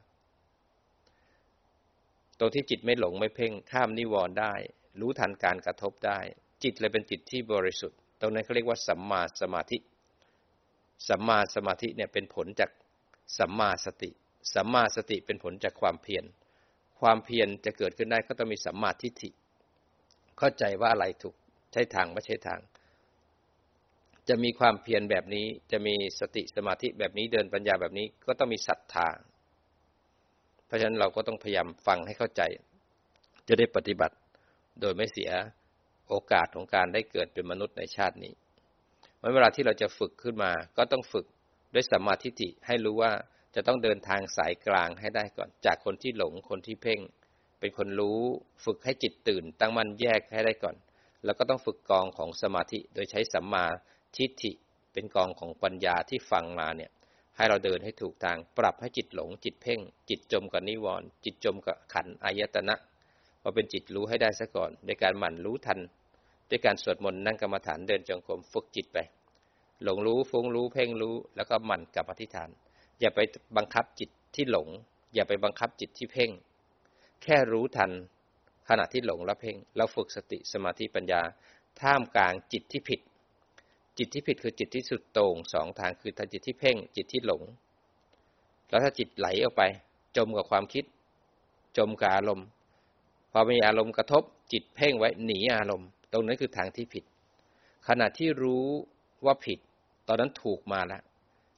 [2.39, 4.55] ตรงที่จิตไม่หลงไม่เพ่งข้ามนิวรณ์ได้
[5.01, 6.19] รู้ทันการกระทบได้
[6.63, 9.79] จิตเลยเป็นจิตที่บริสุทธิ์ ตรงนั้นเขาเรียกว่าสัมมาสมาธิ
[11.09, 12.71] สัมมาสมาธิเนี่ยเป็นผลจาก
[13.39, 14.11] สัมมาสติ
[14.55, 16.25] สัมมาสติเป็นผลจากความเพียร
[17.01, 19.31] ความเพียรจะเกิดขึ้นได้ก็ต้องมีสัมมาทิฏฐิ
[20.39, 21.35] เข้าใจว่าอะไรถูก
[21.73, 22.61] ใช่ทางไม่ใช่ทาง
[24.29, 29.09] จะมีความเพียรแบบนี้ จะมีสติสมาธิแบบนี้เดินปัญญาแบบนี้ก็ต้องมีศรัทธา
[30.67, 32.43] เพราะฉะนั้นเราก็ต้องพยายามฟังให้เข้าใจ
[33.49, 34.17] จะได้ปฏิบัติ
[34.81, 35.31] โดยไม่เสีย
[36.09, 38.33] โอกาสของการได้เกิดเป็นมนุษย์ในชาตินี้
[39.35, 41.27] เวลาที่เราจะฝึกขึ้นมา ก็ต้องฝึก
[41.75, 43.13] ด้วยสัมมาทิฏฐิให้รู้ว่า
[43.55, 47.01] จะต้องเดินทางสายกลางให้ได้ก่อน จากคนที่หลงคนที่เพ่ง
[47.61, 48.21] เป็นคนรู้
[48.65, 50.77] ฝึกให้จิตตื่น ตั้งมั่นแยกให้ได้ก่อน
[51.25, 53.65] แล้วก็ต้องฝึกกองของสมาธิโดยใช้สัมมา
[54.17, 54.53] ทิฏฐิ
[54.93, 56.91] เป็นกองของปัญญาที่ฟังมาเนี่ย
[57.37, 62.75] ให้เราเดินให้ถูกทาง ปรับให้จิตหลง จิตเพ่ง จิตจมกับนิวรณ์จิตจมกับขันอายตนะ
[63.43, 65.81] พอเป็นจิตรู้ให้ได้ซะก่อนในการหมั่นรู้ทัน
[66.51, 68.99] ด้วยการสวดมนต์นั่งกรรมฐานเดินจงกรมฝึกจิตไป
[69.83, 72.51] หลงรู้ฟุ้งรู้เพ่งรู้ แล้วก็หมั่นกับอธิษฐาน
[73.01, 73.21] อย่าไป
[73.57, 74.69] บังคับจิตที่หลง
[75.15, 76.31] อย่าไปบังคับจิตที่เพ่ง
[77.23, 77.91] แค่รู้ทัน
[78.69, 81.21] ขณะที่หลงและเพ่งเราฝึกสติสมาธิปัญญา
[81.81, 83.01] ท่ามกลางจิตที่ผิด
[83.99, 87.43] จิตที่ผิดคือจิตที่สุดโต่งสองทางคือทางจิตที่เพ่ง จิตที่หลง
[88.69, 89.63] แล้วถ้าจิตไหลออกไป
[90.17, 90.85] จมกับความคิด
[91.79, 92.47] จมกับอารมณ์
[93.33, 97.05] พอมีอารมณ์กระทบ จิตเพ่งไว้หนีอารมณ์ ตรงนั้นคือทางที่ผิด
[97.89, 98.67] ขณะที่รู้
[99.25, 99.59] ว่าผิด
[100.09, 101.03] ตอนนั้นถูกมาแล้ว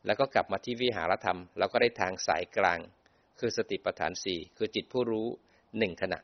[0.06, 2.78] แล้วก็กลับมาที่วิหารธรรม เราก็ได้ทางสายกลาง
[3.38, 5.28] คือสติปัฏฐานสี่คือจิตผู้รู้
[5.78, 6.18] หนึ่งขณะ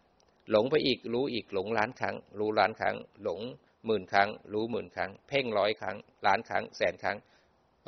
[0.50, 3.40] หลงไปอีกรู้อีกหลงล้านครั้ง รู้ล้านครั้ง หลง
[3.86, 7.16] หมื่นครั้ง รู้หมื่นครั้ง เพ่งร้อยครั้ง ล้านครั้ง แสนครั้ง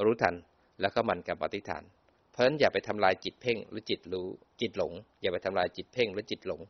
[0.04, 0.34] รู้ทัน
[0.80, 1.84] แล้วก็มันกับปฏิฐาน
[2.32, 4.26] เพราะฉะนั้นอย่าไปทำลายจิตเพ่งหรือจิตรู้
[4.60, 6.60] จิตหลง อย่าไปทำลายจิตเพ่งหรือจิตหลง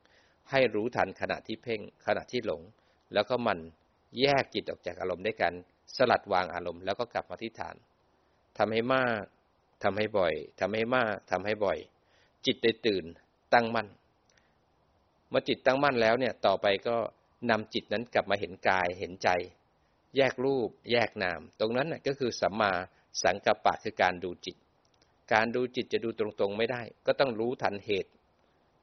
[0.50, 2.62] ให้รู้ทันขณะที่เพ่งขณะที่หลง
[3.14, 3.58] แล้วก็มัน
[4.20, 5.52] แยกจิตออกจากอารมณ์ได้กัน
[5.96, 7.76] สลัดวางอารมณ์แล้วก็กลับมาที่ฐาน
[8.58, 9.22] ทำให้มาก
[9.82, 11.78] ทำให้บ่อยทำให้มากทำให้บ่อย
[12.46, 13.04] จิตได้ตื่น
[13.54, 13.88] ตั้งมั่น
[15.30, 16.96] เมื่อจิตตั้งมั่นแล้วเนี่ยต่อไปก็
[17.50, 19.28] นำจิตนั้นกลับมาเห็นกายเห็นใจ
[20.16, 22.72] แยกรูป แยกนาม ตรงนั้นน่ก็คือสัมมา
[23.22, 24.56] สังกัปปะคือการดูจิต
[25.32, 28.10] การดูจิตจะดูตรงๆไม่ได้ ก็ต้องรู้ทันเหตุ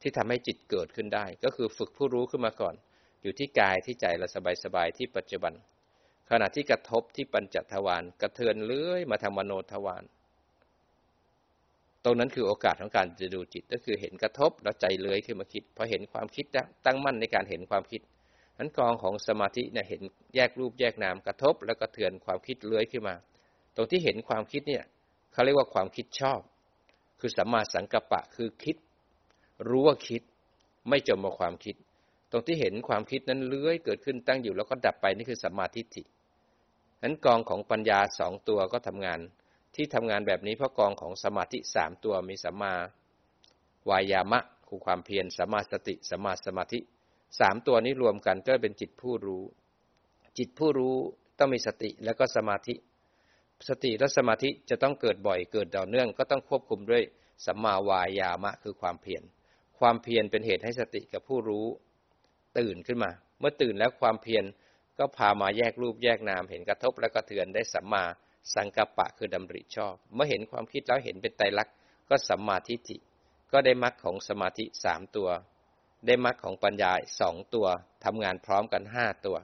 [0.02, 2.76] ที่ทำให้จิตเกิดขึ้นได้ ก็คือฝึกผู้รู้ขึ้นมาก่อน
[3.22, 4.28] อยู่ที่กายที่ใจเรา
[4.64, 5.54] สบายๆที่ปัจจุบัน
[6.32, 10.04] ขณะที่กระทบที่ปัญจทวารกระเทือนเลื้อยมาทางมโนทวาร
[12.04, 16.46] ตรงนั้นคือโอกาสของการจะดูจิตก็คือเห็นกระทบแล้วใจเลื้อยขึ้นมาคิดพอเห็นความคิด
[16.86, 18.02] ตั้งมั่นในการเห็นความคิด
[18.58, 20.02] นั้นกองของสมาธิเนี่ยเห็น
[20.36, 23.16] แยกรูปแยกนามกระทบ แล้วก็เถือนความคิดเลื้อยขึ้นมา
[23.76, 24.84] ตรงที่เห็นความคิดเนี่ย
[25.34, 26.42] เขาเรียกว่าความคิดชอบ
[27.20, 28.78] คือสัมมาสังกัปปะคือคิด
[29.70, 30.22] รู้ว่าคิด
[30.90, 31.76] ไม่จมกับความคิด
[32.32, 36.04] ตรงที่เห็นความคิดนั้นเลื้อยเกิดขึ้นตั้งอยู่แล้วก็ดับไปนี่คือสัมมาทิฏฐิ
[37.04, 39.20] นั้นกองของปัญญาสองตัวก็ทำงาน
[39.76, 42.74] ที่ทำงานแบบนี้เพราะกองของสมาธิสามตัวมีสัมมา
[43.90, 46.80] วายามะคือความเพียรสัมมาสติสัมมาสมาธิ
[47.40, 49.44] สามตัวนี้รวมกันก็เป็นจิตผู้รู้
[50.38, 50.96] จิตผู้รู้
[51.40, 52.74] ต้องมีสติแล้วก็สมาธิ
[53.70, 57.04] สติและสมาธิจะต้องเกิดบ่อยเกิดต่อเนื่อง ก็ต้องควบคุมด้วย
[57.46, 59.24] สัมมาวายามะคือความเพียร
[59.80, 61.66] ความเพียรเป็นเหตุให้สติกับผู้รู้
[62.60, 64.44] ตื่นขึ้นมา เมื่อตื่นแล้วความเพียร
[65.00, 68.06] ก็พามาแยกรูปแยกนามเห็นกระทบและกระเทือนได้สัมมา
[68.56, 71.76] สังกัปปะคือดำริชอบ เมื่อเห็นความคิดแล้วเห็นเป็นไตรลักษณ์
[72.10, 72.98] ก็สัมมาทิฏฐิ
[73.52, 75.30] ก็ได้มรรคของสมาธิสามตัว
[76.08, 77.68] ได้มรรคของปัญญาสองตัว
[78.06, 79.38] ทำงานพร้อมกันห้าตัว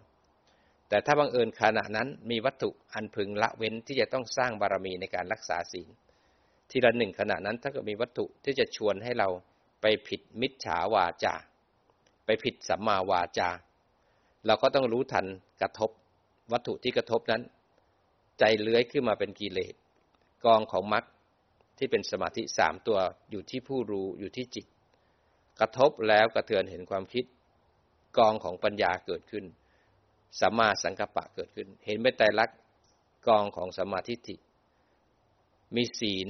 [0.90, 5.88] แต่ถ้าบังเอิญขณะนั้นมีวัตถุอันพึงละเว้นที่จะต้องสร้างบารมีในการรักษาศีล
[6.70, 9.30] ทีละหนึ่งขณะนั้นถ้าเกิดมีวัตถุที่จะชวนให้เรา
[9.82, 11.36] ไปผิดมิจฉาวาจา
[12.26, 13.50] ไปผิดสัมมาวาจา
[14.46, 15.26] เราก็ต้องรู้ทัน
[15.62, 15.90] กระทบ
[16.52, 17.42] วัตถุที่กระทบนั้น
[18.40, 19.74] ใจเลื้อยขึ้นมาเป็นกิเลส
[20.46, 21.06] กองของมรรค
[21.78, 23.00] ที่เป็นสมาธิสามตัว
[23.32, 24.66] อยู่ที่ผู้รู้อยู่ที่จิต
[25.60, 27.26] กระทบแล้วกระเทือนเห็นความคิด
[28.18, 29.46] กองของปัญญาเกิดขึ้น
[30.40, 32.58] สัมมาสังกัปปะเกิดขึ้น เห็นเป็นไตรลักษณ์
[33.28, 34.36] กองของสัมมาทิฏฐิ
[35.76, 36.30] มีศีล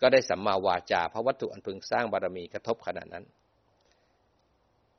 [0.00, 3.24] ก็ได้สัมมาวาจาเพราะวัตถุอันพึงสร้างบารมีกระทบขณะนั้น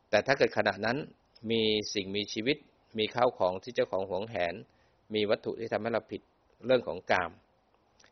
[0.09, 0.97] แต่ถ้าเกิดขณะนั้น
[1.51, 1.61] มี
[1.93, 2.57] สิ่งมีชีวิต
[2.99, 4.55] มีข้าวของที่เจ้าของหวงแหน
[5.13, 6.21] มีวัตถุที่ทำให้เราผิด
[6.65, 7.31] เรื่องของกาม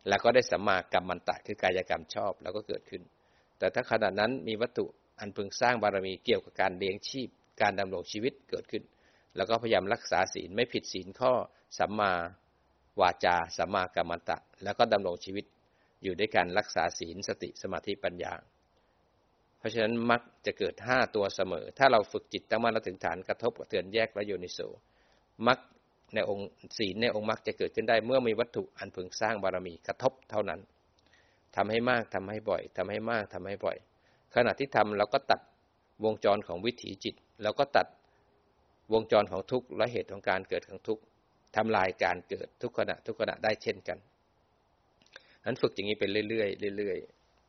[0.08, 3.02] แล้วก็ได้สัมมากรรมมันตะคือกายกรรมชอบแล้วก็เกิดขึ้น
[3.58, 4.86] แต่ถ้าขณะนั้นมีวัตถุ
[5.20, 7.30] อันพึงสร้างบารมีเกี่ยวกับการเลี้ยงชีพ
[7.62, 8.84] การดำรงชีวิตเกิดขึ้น
[9.36, 11.34] แล้วก็พยายามรักษาศีลไม่ผิดศีลข้อ
[11.78, 12.12] สัมมา
[13.02, 15.46] วาจาสัมมากรรมันตะ แล้วก็ดำรงชีวิต
[16.04, 18.34] อยู่ด้วยการรักษาศีลสติสมาธิปัญญา
[19.66, 24.60] ราะฉะนั้นมักจะเกิดห้าตัวเสมอ ถ้าเราฝึกจิตตั้งมั่นแล้วถึงฐานกระทบกระเทือนแยกและโยนิโส
[25.48, 25.60] มัก
[26.14, 30.60] ในองค์ศีลในองค์มักจะเกิดขึ้นได้เมื่อมีวัตถุอันพึงสร้างบารมีกระทบเท่านั้น
[31.56, 33.78] ทำให้มากทำให้บ่อยทำให้มากทำให้บ่อย
[34.36, 35.42] ขณะที่ทำเราก็ตัด
[36.04, 37.88] วงจรของวิถีจิตเราก็ตัด
[38.94, 41.04] วงจรของทุกข์และเหตุของการเกิดของทุกข์
[41.56, 43.98] ทำลายการเกิดทุกขณะทุกขณะได้เช่นกัน
[45.46, 46.98] นั้นฝึกอย่างนี้ไปเรื่อยๆเรื่อย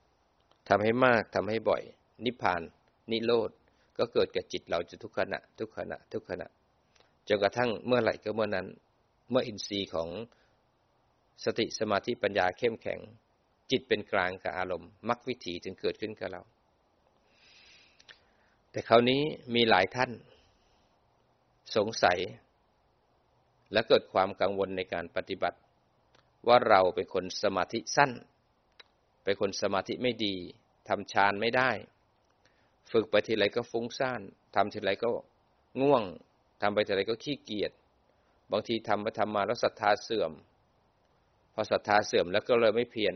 [0.04, 1.82] ๆทำให้มากทำให้บ่อย
[2.24, 2.62] นิพพาน
[3.10, 3.50] นิโรธ
[3.98, 6.46] ก็เกิดกับจิตเราจะทุกขณะ ทุกขณะ ทุกขณะ
[7.28, 8.66] จนกระทั่งเมื่อไหร่ก็เมื่อนั้น
[9.30, 10.08] เมื่ออินทรีย์ของ
[11.44, 13.00] สติสมาธิปัญญาเข้มแข็ง
[13.70, 16.42] จิตเป็นกลางกับอารมณ์มรรควิถีถึงเกิดขึ้นกับเรา
[18.70, 19.22] แต่คราวนี้
[19.54, 20.10] มีหลายท่าน
[21.76, 22.18] สงสัย
[23.72, 25.58] และเกิดความกังวลในการปฏิบัติ
[26.48, 28.12] ว่าเราเป็นคนสมาธิสั้น
[29.24, 30.34] เป็นคนสมาธิไม่ดี
[30.88, 31.70] ทำฌานไม่ได้
[32.92, 34.20] ฝึกไปทีไรก็ฟุ้งซ่าน
[34.54, 35.08] ทำทีไรก็
[35.80, 36.02] ง่วง
[36.62, 37.72] ทำไปทีไรก็ขี้เกียจ
[38.52, 40.32] บางทีทำไปทำมาแล้วศรัทธาเสื่อม
[41.54, 43.14] พอศรัทธาเสื่อมแล้วก็เลยไม่เพียร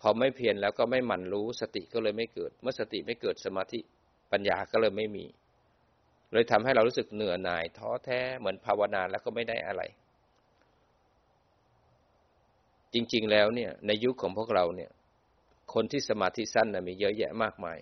[0.00, 3.80] พอไม่เพียรแล้วก็ไม่หมั่นรู้สติก็เลยไม่เกิด เมื่อสติไม่เกิดสมาธิ
[4.32, 5.26] ปัญญาก็เลยไม่มี
[6.32, 9.82] เลยทำให้เรารู้สึกเหนื่อยหน่ายท้อแท้เหมือนภาวนาแล้วก็ไม่ได้อะไร
[12.94, 14.90] จริงๆแล้วเนี่ยในยุคของพวกเราเนี่ย
[15.74, 17.78] คนที่สมาธิสั้นนะมีเยอะแยะมากมาย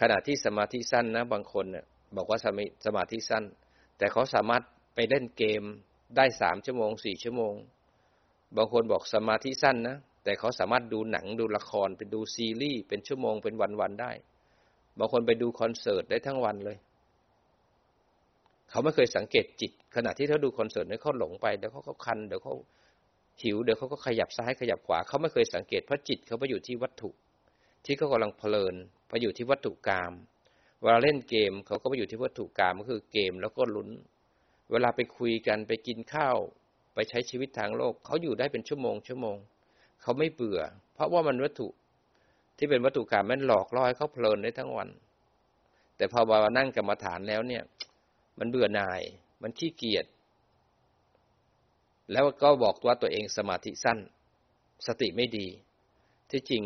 [0.00, 1.84] ขณะที่สมาธิสั้นนะบางคนเนี่ย
[2.16, 2.38] บอกว่า
[2.86, 3.44] สมาธิสั้น
[3.98, 4.62] แต่เขาสามารถ
[4.94, 5.62] ไปเล่นเกม
[6.16, 7.54] ได้สามชั่วโมงสี่ชั่วโมง
[8.56, 14.12] บางคนบอกสมาธิสั้นนะแต่เขาสามารถดูหนังดูละครไปดูซีรีส์เป็นชั่วโมงเป็นวันๆได้
[14.98, 16.76] บางคนไปดูคอนเสิร์ตได้ทั้งวันเลย
[18.70, 22.54] เขาไม่เคยสังเกตจิต ขณะที่เขาดูคอนเสิร์ตเนี่ยเขาหลงไปเดี๋ยวเขาเขาคันเดี๋ยวเขา
[23.42, 27.10] หิวเดี๋ยวเขาก็ขยับซ้ายขยับขวาเขาไม่เคยสังเกตเพราะจิตเขาไปอยู่ที่วัตถุ
[27.84, 28.74] ที่เขากำลังเพลิน
[29.08, 30.12] ไปอยู่ที่วัตถุกรรม
[30.80, 33.88] เวลาเล่นเกมเขาก็ไปอยู่ที่วัตถุกรรมก็คือเกมแล้วก็ลุ้น
[34.70, 36.36] เวลาไปคุยกันไปกินข้าว
[36.94, 39.36] ไปใช้ชีวิตทางโลก เขาอยู่ได้เป็นชั่วโมงชั่วโมง
[40.02, 40.60] เขาไม่เบื่อ
[40.94, 41.68] เพราะว่ามันวัตถุ
[42.58, 44.88] ที่เป็นวัตถุกรรมมันหลอกล่อให้เขาเพลินได้ทั้งวัน
[45.96, 47.62] แต่พอมานั่งกรรมฐานแล้วเนี่ย
[48.38, 49.02] มันเบื่อหน่าย
[49.42, 50.06] มันขี้เกียจ
[52.12, 53.98] แล้วก็บอกว่าตัวเองสมาธิสั้น
[54.86, 55.46] สติไม่ดี
[56.30, 56.64] ที่จริง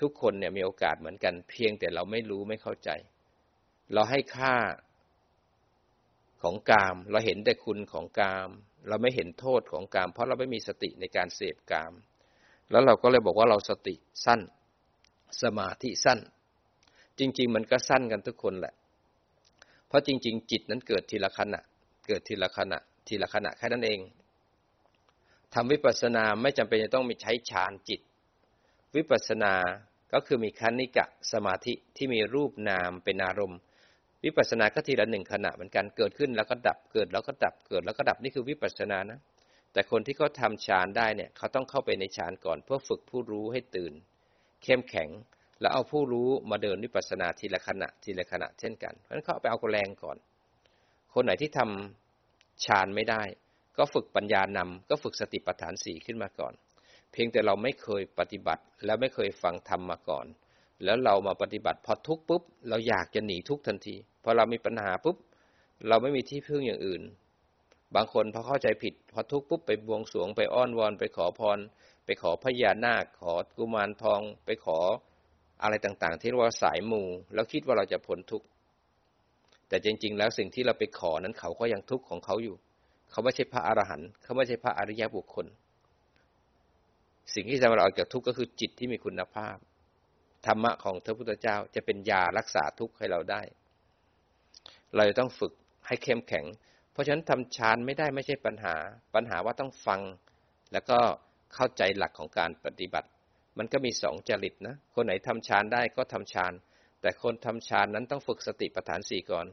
[0.00, 2.90] ทุกคนเนี่ยมีโอกาสเหมือนกัน เพียงแต่เราไม่รู้ไม่เข้าใจ
[3.92, 4.54] เราให้ค่า
[6.42, 8.48] ของกาม เราเห็นแต่คุณของกาม
[8.88, 11.92] เราไม่เห็นโทษของกาม เพราะเราไม่มีสติในการเสพกาม
[12.70, 14.40] แล้วเราก็เลยบอกว่าเราสติสั้น
[15.42, 16.18] สมาธิสั้น
[17.18, 18.74] จริง ๆ มันก็สั้นกันทุกคนแหละ
[19.88, 21.60] เพราะจริง ๆ จิตนั้นเกิดทีละขณะ
[22.08, 22.78] เกิดทีละขณะ
[23.08, 24.00] ทีละขณะแค่นั้นเอง
[25.54, 28.00] ทำวิปัสสนาไม่จำเป็นจะต้องมีใช้ฌานจิต
[28.96, 29.54] วิปัสสนา
[30.12, 33.58] ก็คือมีคณิกะสมาธิที่มีรูปนามเป็นอารมณ์
[34.24, 39.20] วิปัสสนาก็ทีละหนึ่งขณะเหมือนกันเกิดขึ้นแล้วก็ดับเกิดแล้วก็ดับเกิดแล้วก็ดับนี่คือวิปัสสนานะ
[39.72, 43.92] แต่คนที่เขาทาฌานได้เนี่ยเขาต้องเข้าไปในฌานก่อน เพื่อฝึกผู้รู้ให้ตื่น
[44.64, 45.08] เข้มแข็ง
[45.60, 50.16] แล้วเอาผู้รู้มาเดินวิปัสสนาทีละขณะทีละขณะเช่นกันเพราะฉะนั้นเขาไปเอาแรงก่อน
[51.14, 53.22] คนไหนที่ทำฌานไม่ได้
[53.78, 56.54] ก็ฝึกปัญญานำก็ฝึกสติปัฏฐานสี่ขึ้นมาก่อน
[57.14, 60.26] เพียงแต่เราไม่เคยปฏิบัติ แล้วไม่เคยฟังธรรมมาก่อน
[60.84, 65.16] แล้วเรามาปฏิบัติพอทุกปุ๊บ เราอยากจะหนีทุกทันทีพอเรามีปัญหาปุ๊บ
[65.88, 67.02] เราไม่มีที่พึ่งอย่างอื่น
[67.94, 71.58] บางคนพอเข้าใจผิด พอทุกปุ๊บไปบวงสวงไปอ้อนวอน ไปขอพร
[72.04, 74.78] ไปขอพญานาค ขอกุมารทอง ไปขอ
[75.62, 77.02] อะไรต่างๆ ที่เรียกว่าสายมู
[77.34, 78.46] แล้วคิดว่าเราจะพ้นทุกข์
[79.68, 82.56] แต่จริง ๆ แล้วสิ่งที่เราไปขอนั้นเขาก็ยังทุกข์ของเขาอยู่
[83.10, 85.46] เขาไม่ใช่พระอรหันต์เขาไม่ใช่พระอริยบุคคล
[87.34, 89.56] สิ่งที่จะมาออกจากทุกข์ก็คือจิตที่มีคุณภาพ
[90.46, 93.42] ธรรมะของพระพุทธเจ้าจะเป็นยารักษาทุกข์ให้เราได้
[94.94, 95.52] เราจะต้องฝึก
[95.86, 96.44] ให้เข้มแข็ง
[96.92, 98.74] เพราะฉะนั้นทำฌานไม่ได้ไม่ใช่ปัญหา
[99.14, 100.00] ปัญหาว่าต้องฟัง
[100.72, 100.98] แล้วก็
[101.54, 103.08] เข้าใจหลักของการปฏิบัติ
[103.58, 106.52] มันก็มีสองจริตนะ คนไหนทำฌานได้ก็ทำฌาน
[107.00, 109.46] แต่คนทำฌานนั้นต้องฝึกสติปัฏฐานสี่ก่อน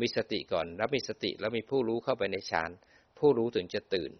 [0.00, 2.70] มีสติก่อน แล้วมีสติแล้วมีผู้รู้เข้าไปในฌาน
[3.18, 4.10] ผู้รู้ถึงจะตื่น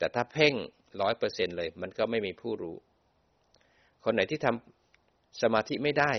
[0.00, 0.54] แต่ถ้าเพ่ง
[1.00, 2.76] ร้อยเปอร์เซ็นเลย มันก็ไม่มีผู้รู้
[4.04, 6.12] คนไหนที่ทำสมาธิไม่ได้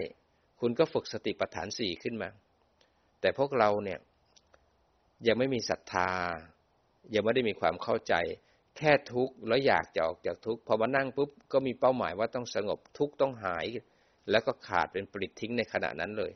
[0.59, 2.29] คุณก็ฝึกสติปัฏฐานสี่ขึ้นมา
[3.21, 3.99] แต่พวกเราเนี่ย
[5.27, 6.09] ยังไม่มีศรัทธา
[7.13, 8.13] ยังไม่ได้มีความเข้าใจ
[8.77, 13.65] แค่ทุกข์แล้วอยากจะออกจากทุกข์พอมานั่งปุ๊บก็มีเป้าหมายว่าต้องสงบทุกข์ต้องหาย
[14.31, 16.31] แล้วก็ขาดเป็นปลิดทิ้งในขณะนั้นเลย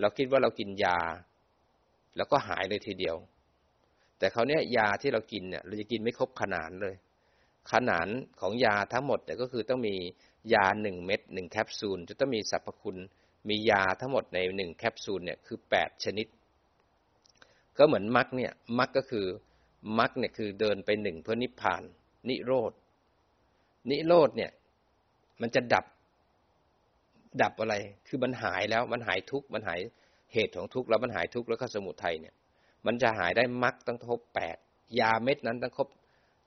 [0.00, 0.98] เราคิดว่าเรากินยา
[2.16, 3.16] แล้วก็หายเลยทีเดียว
[4.18, 6.94] แต่เขาเนี้ยยาที่เรากินเนี่ยเราจะกินไม่ครบขนาดเลย
[7.72, 8.06] ขนาด
[8.40, 9.94] ของยาทั้งหมดเนี่ยก็คือต้องมี
[10.54, 12.98] ยาหนึ่งเม็ดหนึ่งแคปซูลจะต้องมีสรรพคุณ
[13.48, 16.26] มียาทั้งหมดในหนึ่งแคปซูลเนี่ยคือแปดชนิด
[17.78, 19.26] ก็เหมือนมรคเนี่ยมรคก็คือ
[19.98, 21.82] มรรคเนี่ยคือเดินไปหนึ่งเพื่อนิพพาน
[22.28, 22.72] นิโรธ
[23.90, 24.50] นิโรธเนี่ย
[25.40, 25.86] มันจะดับ
[27.42, 27.74] ดับอะไร
[28.08, 29.80] คือมันหายแล้ว มันหายทุกข์ มันหาย
[30.32, 32.34] เหตุของทุกข์ แล้วมันหายทุกข์ แล้วก็สมุทัยเนี่ย
[32.86, 34.56] มันจะหายได้มรรคต้องครบแปด
[35.00, 35.88] ยาเม็ดนั้นต้องครบ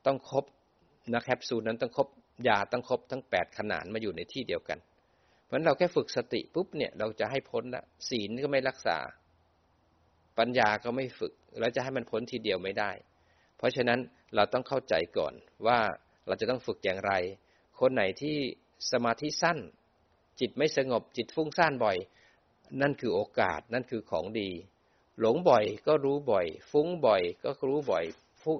[0.06, 0.46] ต้องครบ
[1.14, 2.08] นะแคปซูลนั้นต้องครบ
[2.48, 4.80] ยาต้องครบทั้งแปดขนาดมาอยู่ในที่เดียวกัน
[5.46, 8.98] เพราะเราแค่ฝึกสติปุ๊บเนี่ยเราจะให้พ้นละศีลก็ไม่รักษา
[10.40, 12.92] ปัญญาก็ไม่ฝึก แล้วจะให้มันพ้นทีเดียวไม่ได้
[13.58, 14.00] เพราะฉะนั้น
[14.36, 15.34] เราต้องเข้าใจก่อน
[15.68, 15.80] ว่า
[16.28, 17.14] เราจะต้องฝึกอย่างไร
[17.80, 18.38] คนไหนที่
[18.92, 19.58] สมาธิสั้น
[20.40, 21.98] จิตไม่สงบจิตฟุ้งซ่านบ่อย
[22.82, 24.50] นั่นคือโอกาสนั่นคือของดี
[25.20, 28.06] หลงบ่อยก็รู้บ่อย ฟุ้งบ่อยก็รู้บ่อย
[28.44, 28.60] ฟุ้ง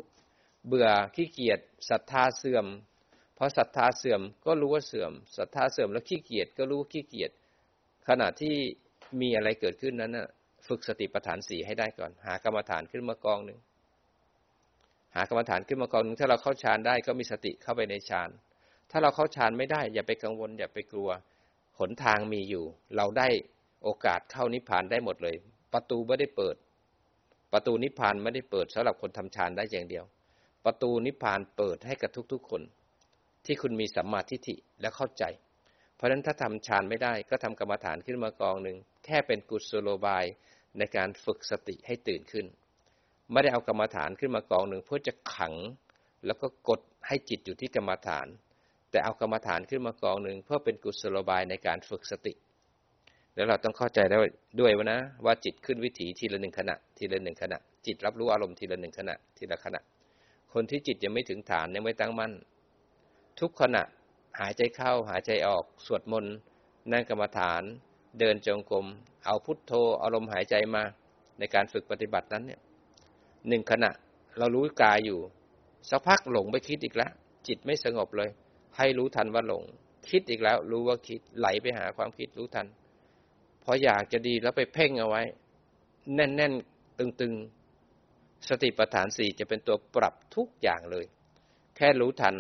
[0.68, 2.66] เบื่อขี้เกียจศรัทธาเสื่อม
[3.38, 7.32] พอศรัทธาเสื่อมก็รู้ว่าเสื่อมศรัทธาเสื่อมแล้วขี้เกียจก็รู้ขี้เกียจ
[8.08, 8.56] ขณะที่
[9.22, 10.28] มีอะไรเกิดขึ้นนั้นนะ
[10.68, 13.60] ฝึกสติปัฏฐานสี่ให้ได้ก่อน หากรรมฐานขึ้นมากองหนึ่ง
[15.16, 18.30] หากรรมฐานขึ้นมากองหนึ่งถ้าเราเข้าฌานได้ก็มีสติเข้าไปในฌาน
[18.92, 21.10] ถ้าเราเข้าฌานไม่ได้ อย่าไปกังวล อย่าไปกลัว
[21.80, 22.64] หนทางมีอยู่
[22.96, 23.28] เราได้
[23.84, 25.36] โอกาสเข้านิพพานได้หมดเลย
[25.74, 26.56] ประตูไม่ได้เปิด
[27.54, 30.06] ประตูนิพพานไม่ได้เปิดสำหรับคนทำฌานได้อย่างเดียว
[30.66, 32.62] ประตูนิพพานเปิดให้กับทุกๆคน
[33.46, 35.24] ที่คุณมีสัมมาทิฏฐิและเข้าใจ
[35.96, 40.26] เพราะฉะนั้นถ้าทำฌานไม่ได้ก็ทำกรรมฐานขึ้นมากองหนึ่งแค่เป็นกุศโลบาย
[40.78, 42.46] ในการฝึกสติให้ตื่นขึ้น
[43.32, 45.54] ไม่ได้เอากรรมฐานขึ้นมากองหนึ่งเพื่อจะขัง
[46.26, 48.28] แล้วก็กดให้จิตอยู่ที่กรรมฐาน
[48.92, 52.34] แต่เอากรรมฐานขึ้นมากองหนึ่งเพื่อเป็นกุศโลบายในการฝึกสติ
[53.36, 54.18] แล้วเราต้องเข้าใจได้
[54.60, 59.82] ด้วยว่านะ ว่าจิตขึ้นวิถีทีละหนึ่งขณะ ทีละหนึ่งขณะ จิตรับรู้อารมณ์ทีละหนึ่งขณะ ทีละขณะ
[60.54, 62.32] คนที่จิตยังไม่ถึงฐานยังไม่ตั้งมั่น
[63.40, 63.84] ทุกขณะ
[64.40, 66.36] หายใจเข้าหายใจออก สวดมนต์
[66.92, 67.64] นั่งกรรมฐาน
[68.20, 68.86] เดินจงกรม
[69.26, 69.72] เอาพุทโธ
[70.04, 70.84] อารมณ์หายใจมา
[71.40, 72.62] ในการฝึกปฏิบัตินั้นเนี่ย
[73.48, 73.92] หนึ่งขณะ
[74.38, 75.20] เรารู้กายอยู่
[75.90, 77.12] สักพักหลงไปคิดอีกแล้ว
[77.48, 78.30] จิตไม่สงบเลย
[78.78, 79.64] ให้รู้ทันว่าหลง
[80.10, 82.68] คิดอีกแล้ว รู้ว่าคิดไหลไปหาความคิดรู้ทัน
[83.64, 85.24] พออยากจะดีแล้วไปเพ่งเอาไว้
[86.16, 91.06] แน่นๆ ตึงๆ สติปัฏฐานสี่จะเป็นตัวปรับทุกอย่างเลย
[91.78, 92.36] แค่รู้ทัน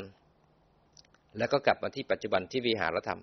[1.38, 3.21] แล้วก็กลับมาที่ปัจจุบันที่วิหารธรรม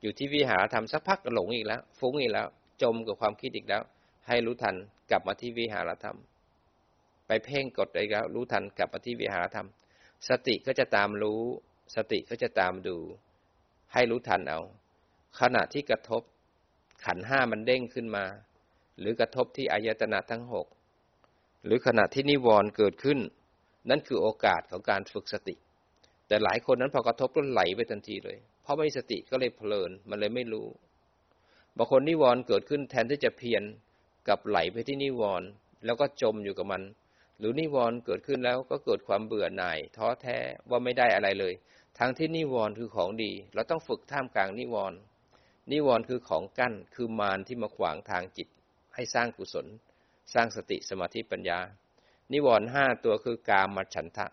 [0.00, 2.46] อยู่ที่วิหารธรรมสักพักหลงอีกแล้ว ฟุ้งอีกแล้ว
[2.82, 3.82] จมกับความคิดอีกแล้ว
[4.28, 4.74] ให้รู้ทัน
[5.10, 6.18] กลับมาที่วิหารธรรม
[7.26, 9.68] ไปเพ่งกดอีกแล้ว รู้ทันกลับมาที่วิหารธรรม
[10.28, 11.40] สติก็จะตามรู้
[11.96, 12.96] สติก็จะตามดู
[13.92, 14.60] ให้รู้ทันเอา
[15.40, 16.22] ขณะที่กระทบ
[17.06, 18.24] ขันห้ามันเด้งขึ้นมา
[18.98, 20.66] หรือกระทบที่อายตนะทั้งหก
[21.64, 23.18] หรือขณะที่นิวรณ์เกิดขึ้น
[23.90, 25.54] นั่นคือโอกาสของการฝึกสติ
[26.28, 30.66] แต่หลายคนนั้นพอกระทบก็ไหลไปทันทีเลย เพราะไม่มีสติก็เลยเพลินมันเลยไม่รู้
[31.76, 33.62] บางคนนิวรณ์เกิดขึ้นแทนที่จะเพียร
[34.28, 35.46] กับไหลไปที่นิวรณ์
[35.84, 36.82] แล้วก็จมอยู่กับมัน
[37.38, 40.38] หรือนิวรณ์เกิดขึ้นแล้วก็เกิดความเบื่อหน่าย ท้อแท้
[40.70, 41.54] ว่าไม่ได้อะไรเลย
[41.98, 44.98] ทั้งที่นิวรณ์คือของดี เราต้องฝึกท่ามกลางนิวรณ์
[45.72, 48.48] นิวรณ์คือของกั้นคือมารที่มาขวางทางจิต
[48.94, 49.66] ให้สร้างกุศล
[50.34, 51.58] สร้างสติสมาธิปัญญา
[52.32, 54.26] นิวรณ์ห้าตัวคือกามฉันทะ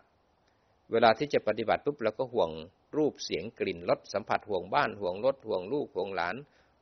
[0.92, 2.50] เวลาที่จะปฏิบัติปุ๊บเราก็ห่วง
[2.96, 6.36] รูปเสียงกลิ่นรสสัมผัสห่วงบ้านห่วงรถห่วงลูกห่วงหลาน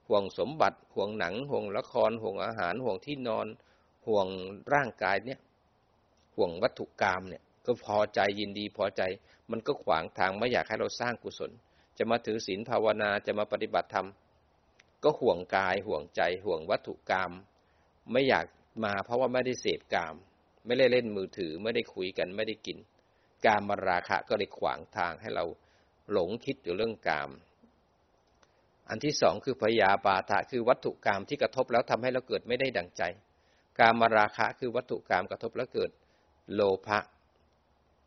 [0.08, 3.46] ห่วงสมบัติ ห่วงหนัง ห่วงละคร ห่วงอาหาร ห่วงที่นอน
[4.06, 4.26] ห่วง
[4.72, 5.40] ร่างกายเนี่ย
[6.36, 9.02] ห่วงวัตถุกรรมเนี่ยก็พอใจยินดีพอใจ
[9.50, 11.50] มันก็ขวางทางไม่อยากให้เราสร้างกุศล
[11.98, 14.06] จะมาถือศีลภาวนาจะมาปฏิบัติธรรม
[15.04, 17.32] ก็ห่วงกายห่วงใจห่วงวัตถุกรรม
[18.12, 18.46] ไม่อยาก
[18.84, 20.14] มาเพราะว่าไม่ได้เสพกาม
[20.66, 22.78] ไม่ได้เล่นมือถือไม่ได้คุยกันไม่ได้กิน
[23.46, 25.44] การมาราคะก็เลยขวางทางให้เรา
[26.12, 27.30] หลงคิดอยู่เรื่องกาม
[28.88, 33.02] อันที่สองคือพยาบาทะคือวัตถุกรรมที่กระทบแล้วทำให้เราเกิดไม่ได้ดังใจ
[33.80, 35.90] การมาราคะคือวัตถุกรรมกระทบแล้วเกิด
[36.54, 36.98] โลภะ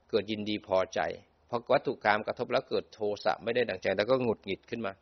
[0.10, 1.00] เกิดยินดีพอใจ
[1.50, 4.94] พอวัตถุกรรมกระทบแล้วเกิดโทสะไม่ได้ดังใจ แล้วก็หงุดหงิดขึ้นมา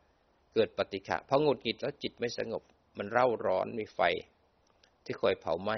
[0.53, 2.63] เกิดปฏิฆะพอหงุดหงิดแล้วจิตไม่สงบ
[2.97, 3.99] มันเร่าร้อนมีไฟ
[5.05, 5.77] ที่คอยเผาไหม้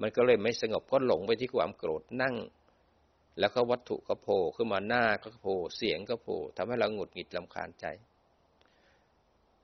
[0.00, 2.36] มันก็เลยไม่สงบก็หลงไปที่ความโกรธนั่ง
[3.38, 7.86] แล้วก็วัตถุก็โผล่ขึ้นมาหน้าก็โผล่เสียงก็โผล่ทำให้เราหงุดหงิดลำคาญใจ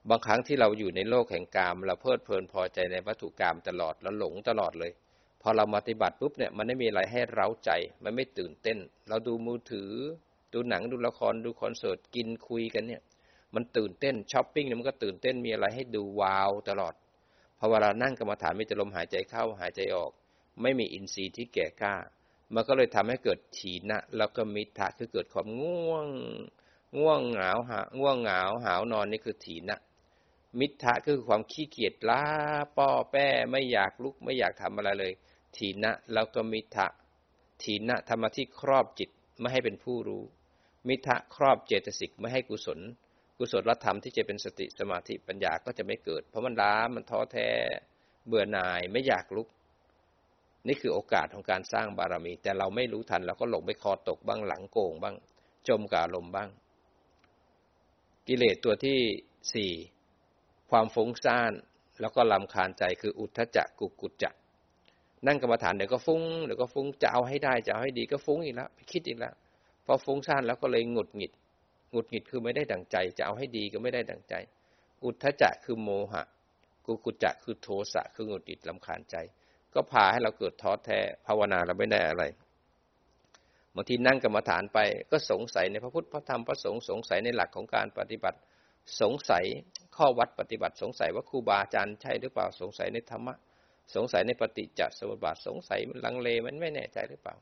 [0.09, 4.93] บางครั้งที่เราอยู่ในโลกแห่งกามเราเพลิดเพลินพอใจในวัตถุกรรมตลอดแล้วหลงตลอดเลย
[5.43, 7.71] พอเราปฏิบัติปุ๊บเนี่ยมันไม่มีอะไรให้เร้าใจ
[8.05, 8.79] มันไม่ตื่นเต้น
[9.09, 9.91] เราดูมือถือ
[10.53, 13.03] ดูหนังดูละครดูคอนเสิร์ตกินคุยกันเนี่ย
[13.55, 16.95] มันตื่นเต้นช้อปปิ้งเนี่ยมันก็ตื่นเต้นมีอะไรให้ดูว้าวตลอด
[17.59, 20.13] พอเวลานั่งกรรมฐานมีแต่ลมหายใจเข้าหายใจออก
[20.63, 21.95] ไม่มีอินทรีย์ที่แก่กล้า
[22.55, 26.09] มันก็เลยทำให้เกิดถีนะ แล้วก็มิทะคือเกิดความง่วง
[26.99, 29.79] ง่วงเหงาหาง่วงเหงาหาวนอนนี่คือถีนะ
[30.59, 32.23] มิทะคือความขี้เกียจล้า
[32.77, 35.13] ป้อแป้ไม่อยากลุกไม่อยากทำอะไรเลย
[35.57, 36.87] ทีนะแล้วก็มิทะ
[37.63, 40.25] ทีนะธรรมที่ครอบจิตไม่ให้เป็นผู้รู้
[40.89, 42.81] มิทะครอบเจตสิกไม่ให้กุศล
[43.45, 47.49] กุศลธรรมที่จะเป็นสติสมาธิปัญญาก็จะไม่เกิด เพราะมันล้ามันท้อแท้
[48.27, 49.49] เบื่อหน่ายไม่อยากลุก
[50.69, 55.17] นี่คือโอกาสของการสร้างบารมี แต่เราไม่รู้ทันเราก็หลงไปคอตกบ้างหลังโกงบ้าง
[55.69, 56.49] จมกับลมบ้าง
[58.29, 58.99] กิเลสตัวที่
[59.55, 59.73] สี่
[60.71, 61.53] ความฟุ้งซ่าน
[62.01, 64.31] แล้วก็ลำคาญใจคืออุทธจักกุกุจจะ
[65.27, 69.35] นั่งกรรมฐานเดี๋ยวก็ฟุ้งเดี๋ยวก็ฟุ้งจะเอาให้ได้จะเอาให้ดีก็ฟุ้งอีกแล้วคิดอีกแล้ว
[69.87, 71.33] พอฟุ้งซ่านแล้วก็เลยหงุดหงิด
[71.93, 74.35] หงุดหงิดคือไม่ได้ดังใจ จะเอาให้ดีก็ไม่ได้ดังใจ
[75.05, 76.23] อุทธจะคือโมหะ
[76.87, 79.17] กุกุจะคือโทสะคือหงุดหงิดลำคาญใจ
[79.75, 82.25] ก็พาให้เราเกิดท้อแท้ภาวนาเราไม่ได้อะไร
[83.75, 84.79] บางทีนั่งกรรมฐานไป
[85.11, 88.39] ก็สงสัยในพระพุทธพระธรรมพระสงฆ์สงสัยในหลักของการปฏิบัติ
[89.01, 89.45] สงสัย
[89.97, 93.35] ข้อวัดปฏิบัติสงสัยว่าครูบาอาจารย์ใช่หรือเปล่าสงสัยในธรรมะ
[93.95, 97.37] สงสัยในปฏิจจสมุปบาทสงสัยมันลังเลมันไม่แน่ใจหรือเปล่า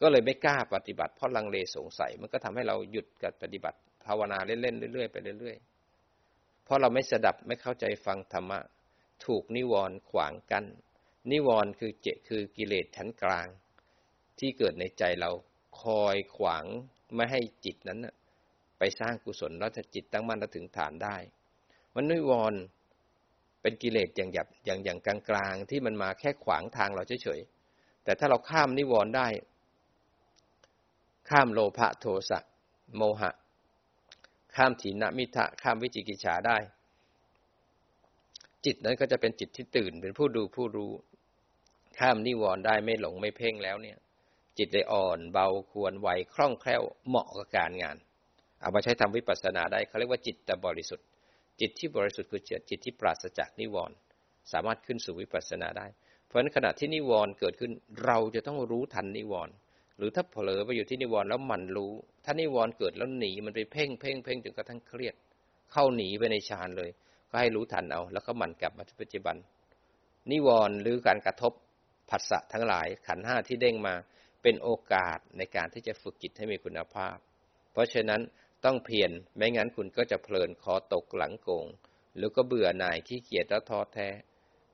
[0.00, 8.60] ก็เลยไม่กล้าปฏิบัติเพราะลังเลสงสัย มันก็ทำให้เราหยุดกับปฏิบัติภาวนาเล่นๆเรื่อยๆไปเรื่อยๆ เพราะเราไม่สดับไม่เข้าใจฟังธรรมะ
[9.26, 10.64] ถูกนิวรณ์ขวางกัน้น
[11.30, 13.46] นิวรณ์คือเจคือกิเลสชั้นกลาง
[14.38, 15.30] ที่เกิดในใจเรา
[15.82, 16.64] คอยขวาง
[17.14, 18.00] ไม่ให้จิตนั้น
[18.78, 21.16] ไปสร้างกุศลแล้วจะจิตตั้งมั่นแล้วถึงฐานได้
[21.94, 22.60] มันนิวรณ์
[23.62, 29.26] เป็นกิเลสอย่างหยับอย่างอย่างกลางๆที่มันมาแค่ขวางทางเราเฉยๆแต่ถ้าเราข้ามนิวรณ์ได้
[31.28, 32.38] ข้ามโลภะโทสะ
[32.96, 33.30] โมหะ
[34.56, 36.58] ข้ามถีนมิทะข้ามวิจิกิจฉาได้
[38.64, 40.92] จิตนั้นก็จะเป็นจิตที่ตื่นเป็นผู้ดูผู้รู้
[41.98, 43.98] ข้ามนิวรณ์ได้ไม่หลงไม่เพ่งแล้วเนี่ย
[44.58, 47.96] จิตได้อ่อนเบาควรไวคล่องแคล่วเหมาะกับการงาน
[48.60, 51.06] เอามาใช้ทำวิปัสสนาได้เขาเรียกว่าจิตแต่บริสุทธิ์
[51.60, 53.96] จิตที่บริสุทธิ์คือจิตที่ปราศจากนิวรณ์
[54.52, 55.86] สามารถขึ้นสู่วิปัสสนาได้
[56.26, 57.72] เพราะฉะนั้นขณะที่นิวรณ์เกิดขึ้น
[58.04, 59.54] เราจะต้องรู้ทันนิวรณ์
[59.96, 61.92] หรือถ้าเผลอไปอยู่ที่นิวรณ์แล้วมันรู้
[62.24, 65.14] ถ้านิวรณ์เกิดแล้วหนีมันไปเพ่งเพ่งเพ่งจนกระทั่งเครียด
[65.72, 66.90] เข้าหนีไปในฌานเลย
[67.30, 69.36] ก็ให้รู้ทันเอา แล้วก็มันกลับมาที่ปัจจุบัน
[70.30, 71.52] นิวรณ์หรือการกระทบ
[72.10, 73.94] ผัสสะทั้งหลาย ขันห้าที่เด้งมา
[74.42, 77.16] เป็นโอกาสในการที่จะฝึกจิตให้มีคุณภาพ
[77.72, 78.20] เพราะฉะนั้น
[78.64, 81.66] ต้องเพียรไม่งั้นคุณก็จะเพลินคอตกหลังโกง
[82.16, 84.08] หรือก็เบื่อหน่ายขี้เกียจแล้วท้อแท้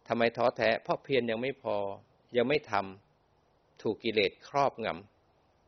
[0.08, 1.76] ทำไมท้อแท้ เพราะเพียรยังไม่พอ
[2.36, 5.11] ยังไม่ทำถูกกิเลสครอบงำ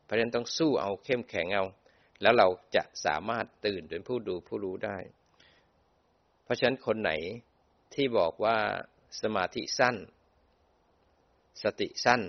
[0.05, 1.65] เพราะฉะนั้นต้องสู้เอาเข้มแข็งเอา
[2.21, 4.97] แล้วเราจะสามารถตื่นเป็นผู้ดูผู้รู้ได้
[6.43, 7.11] เพราะฉะนั้นคนไหน
[7.93, 8.57] ที่บอกว่า
[9.21, 9.95] สมาธิสั้น
[11.63, 12.21] สติสั้น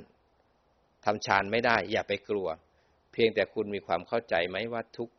[1.04, 2.48] ทำฌานไม่ได้ อย่าไปกลัว
[3.12, 5.10] เพียงแต่คุณมีความเข้าใจไหมว่าทุก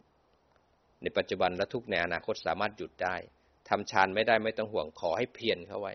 [1.01, 3.15] ในปัจจุบันและทุกในอนาคตสามารถหยุดได้
[3.69, 5.93] ทำฌานไม่ได้ไม่ต้องห่วงขอให้เพียรเข้าไว้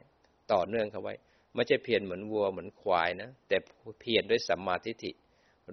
[0.52, 1.14] ต่อเนื่องเข้าไว้
[1.54, 3.56] ไม่ใช่เพียรเหมือนวัวเหมือนควายนะ แต่
[4.00, 5.10] เพียรด้วยสัมมาทิฏฐิ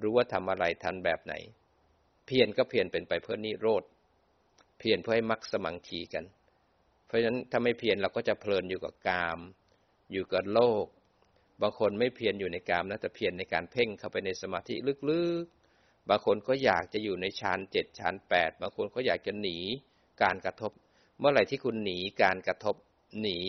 [0.02, 1.34] รู้ว่าทำอะไรทันแบบไหน
[2.26, 3.84] เพียรก็เพียรเป็นไปเพื่อนิโรธ
[4.80, 6.26] เพียรเพื่อให้มักสมังคีกัน
[7.08, 9.40] เพราะฉะนั้นถ้าไม่เพียรเราก็จะเพลินอยู่กับกาม
[10.12, 10.86] อยู่กับโลก
[11.62, 14.76] บางคนไม่เพียรอยู่ในกามนะแต่เพียรในการเพ่งเข้าไปในสมาธิ
[15.10, 19.58] ลึกๆ บางคนก็อยากจะอยู่ในฌานเจ็ดฌานแปดบางคนก็อยากจะหนี
[20.24, 20.72] การกระทบ
[21.20, 22.76] เมื่อไหร่ที่คุณหนีการกระทบ
[23.22, 23.40] หนี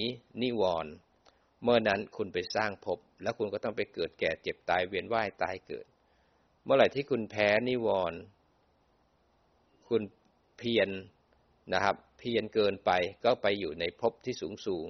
[0.43, 0.93] นิวรณ์
[1.63, 5.87] เมื่อนั้นคุณไปสร้างภพแล้วคุณก็ต้องไปเกิดแก่เจ็บตายเวียนว่ายตายเกิด
[6.65, 8.21] เมื่อไหร่ที่คุณแพ้นิวรณ์
[9.89, 10.03] คุณ
[10.59, 10.91] เพียร
[11.73, 12.91] นะครับ เพียรเกินไป
[13.25, 14.89] ก็ไปอยู่ในภพที่สูงสูง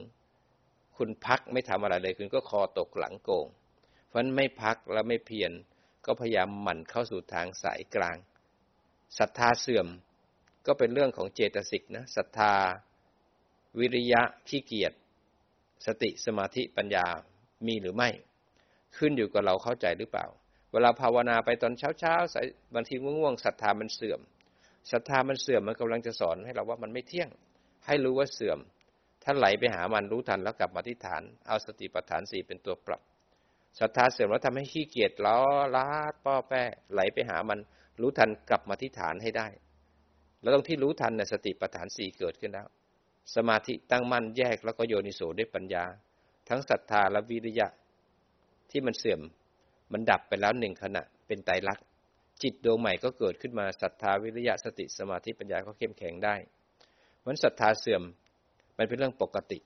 [0.97, 3.47] คุณพักไม่ทำอะไรเลย คุณก็คอตกหลังโกง
[4.07, 5.53] เพราะนั้นไม่พักแล้วไม่เพียร
[6.07, 8.17] ก็พยายามหมั่นเข้าสู่ทางสายกลาง
[9.19, 9.89] ศรัทธาเสื่อม
[10.67, 12.55] ก็เป็นเรื่องของเจตสิกนะศรัทธา
[13.79, 14.93] วิริยะขี้เกียจ
[15.87, 17.07] สติสมาธิปัญญา
[17.67, 18.11] มีหรือไม่
[18.97, 20.27] ขึ้นอยู่กับเราเข้าใจหรือเปล่า
[20.73, 22.15] เวลาภาวนาไปตอนเช้าเช้า
[22.75, 24.21] บางทีง่วงๆศรัทธามันเสื่อม
[24.93, 27.29] ศรัทธามันเสื่อมมันกำลังจะสอนให้เราว่ามันไม่เที่ยง
[27.87, 28.59] ให้รู้ว่าเสื่อม
[29.25, 33.01] ถ้าไหลไปหามันรู้ทันแล้วกลับมาที่ฐาน เอาสติปัฏฐานสี่เป็นตัวปรับ
[33.81, 35.39] ศรัทธาเสื่อมแล้วทำให้ขี้เกียจล้อ
[35.77, 36.63] ลาดป้อแป้
[36.93, 37.59] ไหลไปหามัน
[38.01, 39.49] รู้ทันกลับมาที่ฐานให้ได้
[40.43, 42.69] แล้วตรงที่รู้ทันเนี่ยสติปัฏฐานสี่เกิดขึ้นแล้ว
[43.35, 45.85] สมาธิตั้งมั่นแยกแล้วก็โยนิโสด้วยปัญญา
[46.49, 47.69] ทั้งศรัทธาและวิริยะ
[48.71, 49.21] ที่มันเสื่อม
[49.93, 51.85] มันดับไปแล้วหนึ่งขณะ เป็นไตรลักษณ์
[52.43, 56.35] จิตดวงใหม่ก็เกิดขึ้นมาศรัทธาวิริยะสติสมาธิปัญญาก็เข้มแข็งได้
[57.25, 58.03] มันศรัทธาเสื่อม
[58.79, 59.59] มันเป็นเรื่องปกติ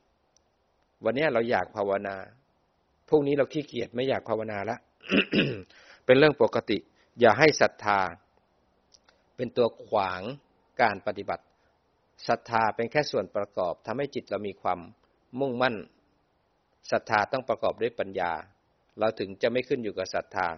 [1.04, 2.16] วันนี้เราอยากภาวนา
[3.08, 4.76] พรุ่งนี้เราขี้เกียจไม่อยากภาวนาละ
[6.06, 6.78] เป็นเรื่องปกติ
[7.20, 7.98] อย่าให้ศรัทธา
[9.36, 10.22] เป็นตัวขวาง
[10.82, 11.44] การปฏิบัติ
[12.28, 14.80] ศรัทธาเป็นแค่ส่วนประกอบทำให้จิตเรามีความ
[15.40, 15.76] มุ่งมั่น
[16.90, 18.32] ศรัทธาต้องประกอบด้วยปัญญา
[18.98, 20.48] เราถึงจะไม่ขึ้นอยู่กับศรัทธา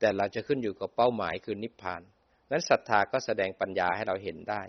[0.00, 2.02] แต่เราจะขึ้นอยู่กับเป้าหมายคือนิพพาน
[2.50, 4.62] นั้นศรัทธาก็แสดงปัญญาให้เราเห็นได้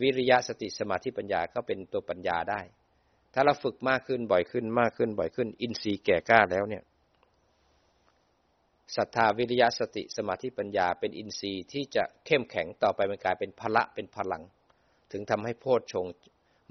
[0.00, 2.60] วิริยะสติสมาธิปัญญาก็เป็นตัวปัญญาได้
[3.34, 6.82] ถ้าเราฝึกมากขึ้นบ่อยขึ้นมากขึ้นบ่อยขึ้น อินทรีย์แก่กล้าแล้วเนี่ย
[8.96, 14.42] ศรัทธาวิริยะสติสมาธิปัญญาเป็นอินทรีย์ที่จะเข้มแข็งต่อไปมันกลายเป็นพละเป็นพลัง
[15.12, 16.06] ถึงทำให้โพชฌง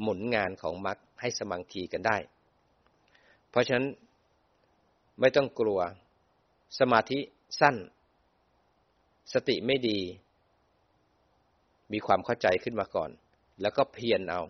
[0.02, 2.18] หมุนงานของมรรคให้สมังคีกันได้
[3.50, 3.88] เพราะฉะนั้น
[5.20, 5.80] ไม่ต้องกลัว
[6.80, 7.20] สมาธิ
[7.60, 7.76] สั้น
[9.34, 10.00] สติไม่ดี
[11.92, 13.12] มีความเข้าใจขึ้นมาก่อน
[13.62, 14.42] แล้วก็เพียรเอา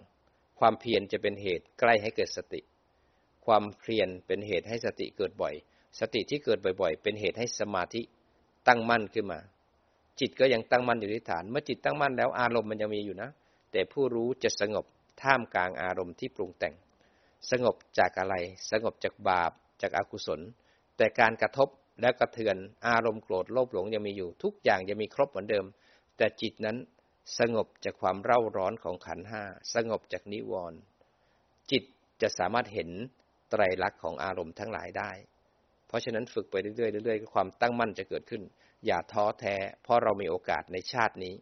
[0.60, 2.62] ความเพียรจะเป็นเหตุใกล้ให้เกิดสติ
[3.46, 5.54] ความเพียรเป็นเหตุให้สติเกิดบ่อย
[6.00, 8.02] สติที่เกิดบ่อย ๆ เป็นเหตุให้สมาธิ
[8.68, 9.40] ตั้งมั่นขึ้นมา
[10.20, 13.30] จิตก็ยังตั้งมั่นอยู่ที่ฐาน เมื่อจิตตั้งมั่นแล้วอารมณ์มันยังมีอยู่นะ
[13.72, 14.86] แต่ผู้รู้จะสงบ
[15.22, 16.76] ท่ามกลางอารมณ์ที่ปรุงแต่ง
[17.52, 18.36] สงบจากอะไร
[18.72, 19.52] สงบจากบาป
[19.82, 20.40] จากอากุศล
[20.98, 21.70] แต่การกระทบ
[22.02, 22.58] และกระเทือน
[22.88, 25.66] อารมณ์โกรธโลภหลงยังมีอยู่ ทุกอย่างยังมีครบเหมือนเดิม
[26.18, 26.78] แต่จิตนั้น
[27.40, 29.44] สงบจากความเร่าร้อนของขันห้า
[29.76, 30.80] สงบจากนิวรณ์
[31.72, 31.84] จิต
[32.22, 32.90] จะสามารถเห็น
[33.50, 35.12] ไตรลักษณ์ของอารมณ์ทั้งหลายได้
[35.88, 38.44] เพราะฉะนั้นฝึกไปเรื่อยๆเรื่อยๆความตั้งมั่นจะเกิดขึ้น
[38.86, 41.36] อย่าท้อแท้ เพราะเรามีโอกาสในชาตินี้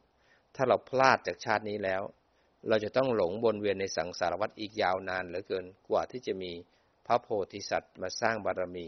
[0.55, 2.01] ถ้าเราพลาดจากชาตินี้แล้ว
[2.69, 6.51] เราจะต้องหลงบนเวียนในสังสารวัฏอีกยาวนานเหลือเกินกว่าที่จะมี
[7.07, 8.87] พระโพธิสัตว์มาสร้างบารมี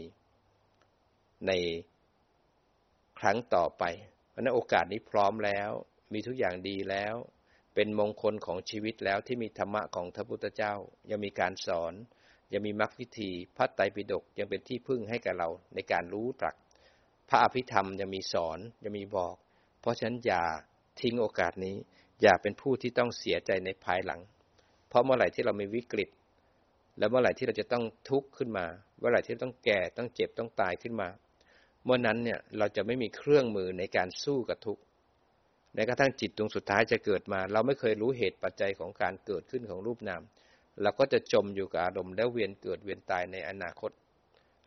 [1.46, 1.52] ใน
[3.18, 3.84] ครั้งต่อไป
[4.30, 5.70] เพราะนั้นโอกาสนี้พร้อมแล้ว
[6.12, 7.14] มีทุกอย่างดีแล้ว
[7.74, 10.74] เป็นมงคลของชีวิตแล้วที่มีธรรมะของพระพุทธเจ้า
[11.10, 11.92] ยังมีการสอน
[12.52, 16.54] ยังมีมรรควิธีพระไตรปิฎกยังเป็นที่พึ่งให้กับเราในการรู้ตรัก
[17.28, 19.36] พระอภิธรรมยังมีสอนยังมีบอก
[19.80, 20.44] เพราะฉะนั้นอย่า
[21.00, 21.76] ทิ้งโอกาสนี้
[22.22, 24.20] อย่าเป็นผู้ที่ต้องเสียใจในภายหลัง
[24.88, 26.08] เพราะเมื่อไหร่ที่เรามีวิกฤต
[27.00, 28.66] แล้วเมื่อไหร่ที่เราจะต้องทุกข์ขึ้นมา
[28.98, 31.08] เมื่อไหร่ที่ต้องแก่ต้องเจ็บต้องตายขึ้นมา
[31.84, 34.82] เมื่อนั้นเนี่ยเราจะไม่มีเครื่องมือในการสู้กับทุกข์
[35.74, 40.22] แม้กระทั่งจิตดวงสุดท้ายจะเกิดมา เราไม่เคยรู้เหตุปัจจัยของการเกิดขึ้นของรูปนาม
[40.82, 43.90] เราก็จะจมอยู่กับอารมณ์แล้วเวียนเกิดเวียนตายในอนาคต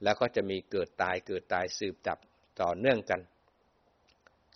[0.04, 2.18] แล้วก็จะมีเกิดตายเกิดตายสืบจับ
[2.62, 3.22] ต่อเนื่องกัน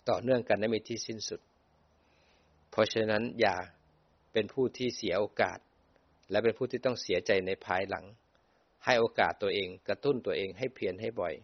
[0.08, 1.40] ต่อเนื่องกันไม่มีที่สิ้นสุด
[2.70, 3.56] เพราะฉะนั้นอย่า
[4.32, 5.58] เป็นผู้ที่เสียโอกาส
[6.30, 8.04] และเป็นผู้ที่ต้องเสียใจในภายหลัง
[8.84, 11.34] ให้โอกาสตัวเองกระตุ้นตัวเองให้เพียรให้บ่อย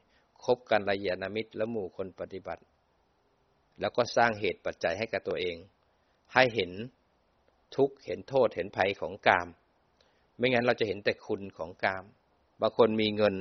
[0.45, 2.63] คบกันระยะนามิตรและหมู่คนปฏิบัติ
[3.81, 5.57] แล้วก็สร้างเหตุปัจจัยให้กับตัวเอง
[6.35, 6.73] ให้เห็น
[7.77, 9.49] ทุกข์เห็นโทษเห็นภัยของกาม
[10.37, 12.05] ไม่งั้นเราจะเห็นแต่คุณของกาม
[12.61, 13.37] บางคนมีเงิน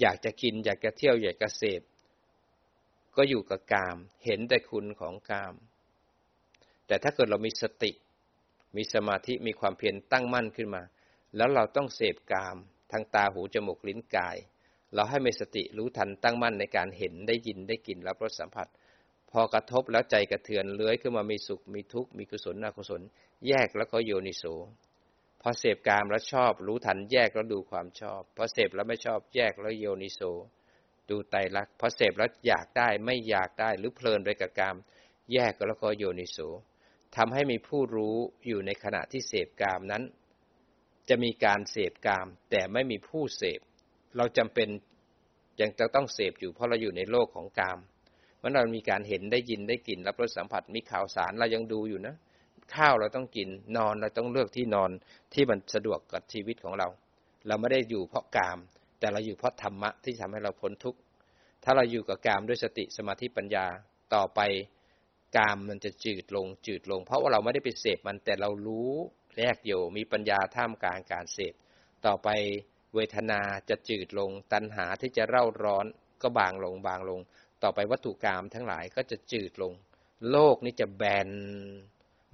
[0.00, 1.82] อยากจะกินอยากจะเที่ยวอยากจะเสพ
[3.16, 5.54] ก็อยู่กับกาม เห็นแต่คุณของกาม
[6.86, 7.92] แต่ถ้าเกิดเรามีสติ
[8.76, 10.82] มีสมาธิมีความเพียรตั้งมั่นขึ้นมา
[11.36, 12.56] แล้วเราต้องเสพกาม
[12.92, 14.36] ทางตาหูจมูกลิ้นกาย
[14.94, 18.68] เราให้มีสติรู้ทันตั้งมั่นในการเห็นได้ยินได้กลิ่นรับรสสัมผัส
[19.30, 23.02] พอกระทบแล้วใจกระเทือนเลื้อยขึ้นมามีสุขมีทุกข์มีกุศลอกุศล
[23.46, 24.44] แยกแล้วก็โยนิโส
[25.42, 30.20] พอเสพกามแล้วชอบรู้ทันแยกแล้วดูความชอบพอเสพแล้วไม่ชอบแยกแล้วโยนิโส
[31.10, 34.76] ดูไตรลักษณ์พอเสพแล้วอยากได้ไม่อยากได้หรือเพลินไปกับกาม
[35.32, 36.38] แยกแล้วก็โยนิโส
[37.16, 40.02] ทำให้มีผู้รู้อยู่ในขณะที่เสพกามนั้น
[41.08, 43.60] จะมีการเสพกาม แต่ไม่มีผู้เสพ
[44.16, 44.68] เราจำเป็น
[45.60, 47.78] ยังจะต้องเสพอยู่เพราะเราอยู่ในโลกของกาม
[48.42, 52.14] มันเรามีการเห็นได้ยินได้กลิ่นรับรสสัมผัสมีข่าวสารเรายังดูอยู่นะ
[52.74, 54.90] ข้าวเราต้องกินนอนเราต้องเลือกที่นอน
[55.34, 56.88] ที่มันสะดวกกับชีวิตของเรา
[57.46, 58.58] เราไม่ได้อยู่เพราะกาม
[58.98, 60.98] แต่เราอยู่เพราะธรรมะที่ทำให้เราพ้นทุกข์
[61.64, 63.66] ถ้าเราอยู่กับกามด้วยสติสมาธิปัญญา
[64.14, 64.40] ต่อไป
[65.36, 68.92] กามมันจะจืดลงจืดลง เพราะว่าเราไม่ได้ไปเสพมันแต่เรารู้
[69.38, 71.54] แยกอยู่มีปัญญาท่ามกลางการเสพ
[72.06, 72.28] ต่อไป
[72.94, 75.86] เวทนาจะจืดลง ตัณหาที่จะเร่าร้อน
[76.22, 77.20] ก็บางลงบางลง
[77.62, 79.72] ต่อไปวัตถุกรรมทั้งหลายก็จะจืดลง
[80.30, 81.28] โลกนี้จะแบน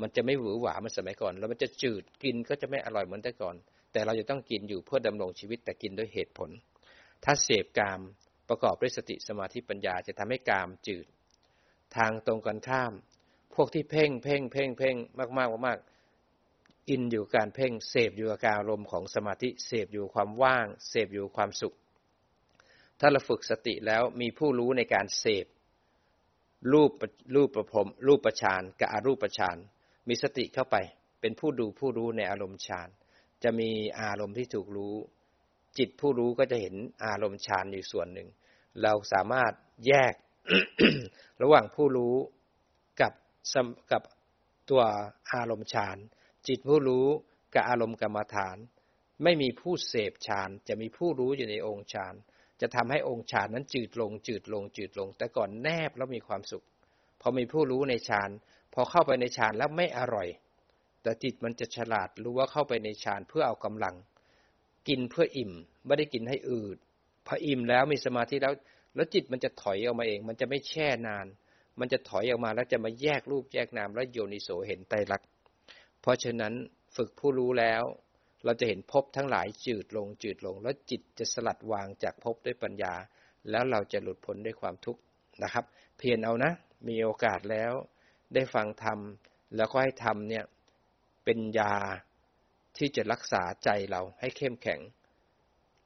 [0.00, 3.56] มันจะไม่หวือหวาเหมือนสมัยก่อน แล้วมันจะจืดกินก็จะไม่อร่อยเหมือนแต่ก่อน
[3.92, 6.50] แต่เราจะต้องกินอยู่เพื่อดำรงชีวิตแต่กินด้วยเหตุผล
[7.24, 8.00] ถ้าเสพกาม
[8.48, 11.06] ประกอบด้วยสติสมาธิปัญญาจะทำให้กามจืด
[11.96, 12.92] ทางตรงกันข้าม
[13.54, 15.78] พวกที่เพ่งเพ่งเพ่งเพ่งมากมากมาก
[16.90, 21.74] อินอยู่การเพ่งเสพอยู่กับการอารมณ์ของสมาธิเสพอยู่ความว่าง เสพอยู่ความสุข
[23.00, 25.46] ถ้าเราฝึกสติแล้วมีผู้รู้ในการเสพ
[26.72, 26.90] รูป
[27.34, 29.56] รูปประพรมรูปประชานกับอรูปประชาน
[30.08, 30.76] มีสติเข้าไป
[31.20, 32.88] เป็นผู้ดูผู้รู้ในอารมณ์ฌาน
[33.42, 33.70] จะมี
[34.00, 34.94] อารมณ์ที่ถูกรู้
[35.78, 36.74] จิตผู้รู้ก็จะเห็น
[37.04, 38.28] อารมณ์ฌานอยู่ส่วนหนึ่ง
[38.82, 39.52] เราสามารถ
[39.86, 40.14] แยก
[41.42, 42.16] ระหว่างผู้รู้
[43.00, 43.12] กับ
[43.92, 44.02] กับ
[44.70, 44.82] ตัว
[45.32, 45.96] อารมณ์ฌาน
[46.48, 47.06] จิตผู้รู้
[47.54, 48.56] กับอารมณ์กรรมฐาน
[49.22, 52.14] ไม่มีผู้เสพฌานจะมีผู้รู้อยู่ในองค์ฌาน
[52.60, 56.64] จะทำให้องค์ฌานนั้นจืดลง จืดลง จืดลง แต่ก่อนแนบแล้วมีความสุข
[57.20, 58.30] พอมีผู้รู้ในฌาน
[58.74, 60.28] พอเข้าไปในฌานแล้วไม่อร่อย
[61.02, 63.94] แต่จิตมันจะฉลาดรู้ว่าเข้าไปในฌานเพื่อเอากำลัง
[64.88, 65.52] กินเพื่ออิ่ม
[65.86, 66.76] ไม่ได้กินให้อืด
[67.26, 68.54] พออิ่มแล้วมีสมาธิแล้ว
[68.94, 71.26] แล้วจิตมันจะถอยออกมาเอง มันจะไม่แช่นาน
[71.80, 75.28] มันจะถอยออกมาแล้วจะมาแยกรูปแยกนามแล้วโยนิโสเห็นไตรลักษณ์
[76.00, 76.52] เพราะฉะนั้น
[76.96, 77.82] ฝึกผู้รู้แล้ว
[78.44, 82.94] เราจะเห็นภพทั้งหลายจืดลงจืดลง แล้วจิตจะสลัดวางจากภพด้วยปัญญา
[83.50, 85.00] แล้วเราจะหลุดพ้นด้วยความทุกข์
[85.42, 85.64] นะครับ
[85.98, 86.52] เพียรเอานะ
[86.88, 87.72] มีโอกาสแล้ว
[88.34, 88.98] ได้ฟังธรรม
[89.56, 90.44] แล้วก็ให้ธรรมเนี่ย
[91.24, 91.74] เป็นยา
[92.76, 94.80] ที่จะรักษาใจเราให้เข้มแข็ง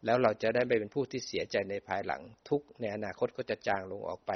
[0.05, 4.33] แล้วเราจะได้ไม่เป็นผู้ที่เสียใจในภายหลัง ทุกในอนาคตก็จะจางลงออกไป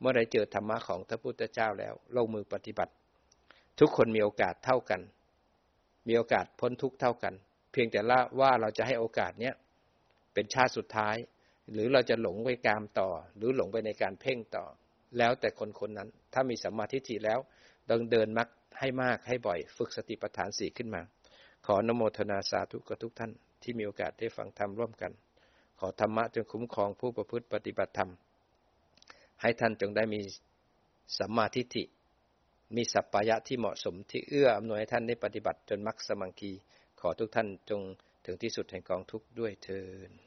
[0.00, 2.92] เมื่อไรเจอธรรมะของพระพุทธเจ้าแล้วลงมือปฏิบัติ
[3.80, 5.00] ทุกคนมีโอกาสเท่ากัน
[6.08, 7.34] มีโอกาสพ้นทุกเท่ากัน
[7.72, 9.54] เพียงแต่ละว่าเราจะให้โอกาสเนี้ย
[10.34, 11.16] เป็นชาติสุดท้าย
[11.72, 14.64] หรือเราจะหลงไปกามต่อ หรือหลงไปในการเพ่งต่อ
[15.18, 17.38] แล้วแต่คนคนนั้น ถ้ามีสัมมาทิฏฐิแล้ว
[17.90, 21.02] ต้องเดินมักให้มากให้บ่อย ฝึกสติปัฏฐานสี่ขึ้นมา
[21.66, 23.32] ขอนโมทนาสาธุกับทุกท่าน
[23.62, 25.12] ที่มีโอกาสได้ฟังธรรมร่วมกัน
[25.78, 28.10] ขอธรรมะจงคุ้มครองผู้ประพฤติปฏิบัติธรรม
[29.40, 30.20] ให้ท่านจงได้มี
[31.18, 31.84] สัมมาทิฏฐิ
[32.76, 36.52] มีสัพพายะที่เหมาะสมที่เอื้ออำนวยให้ท่านได้ปฏิบัติจนมรรคสมังคี
[37.00, 37.80] ขอทุกท่านจง
[38.24, 39.80] ถึงที่สุดแห่งกองทุกข์ด้วยเทิ
[40.10, 40.25] น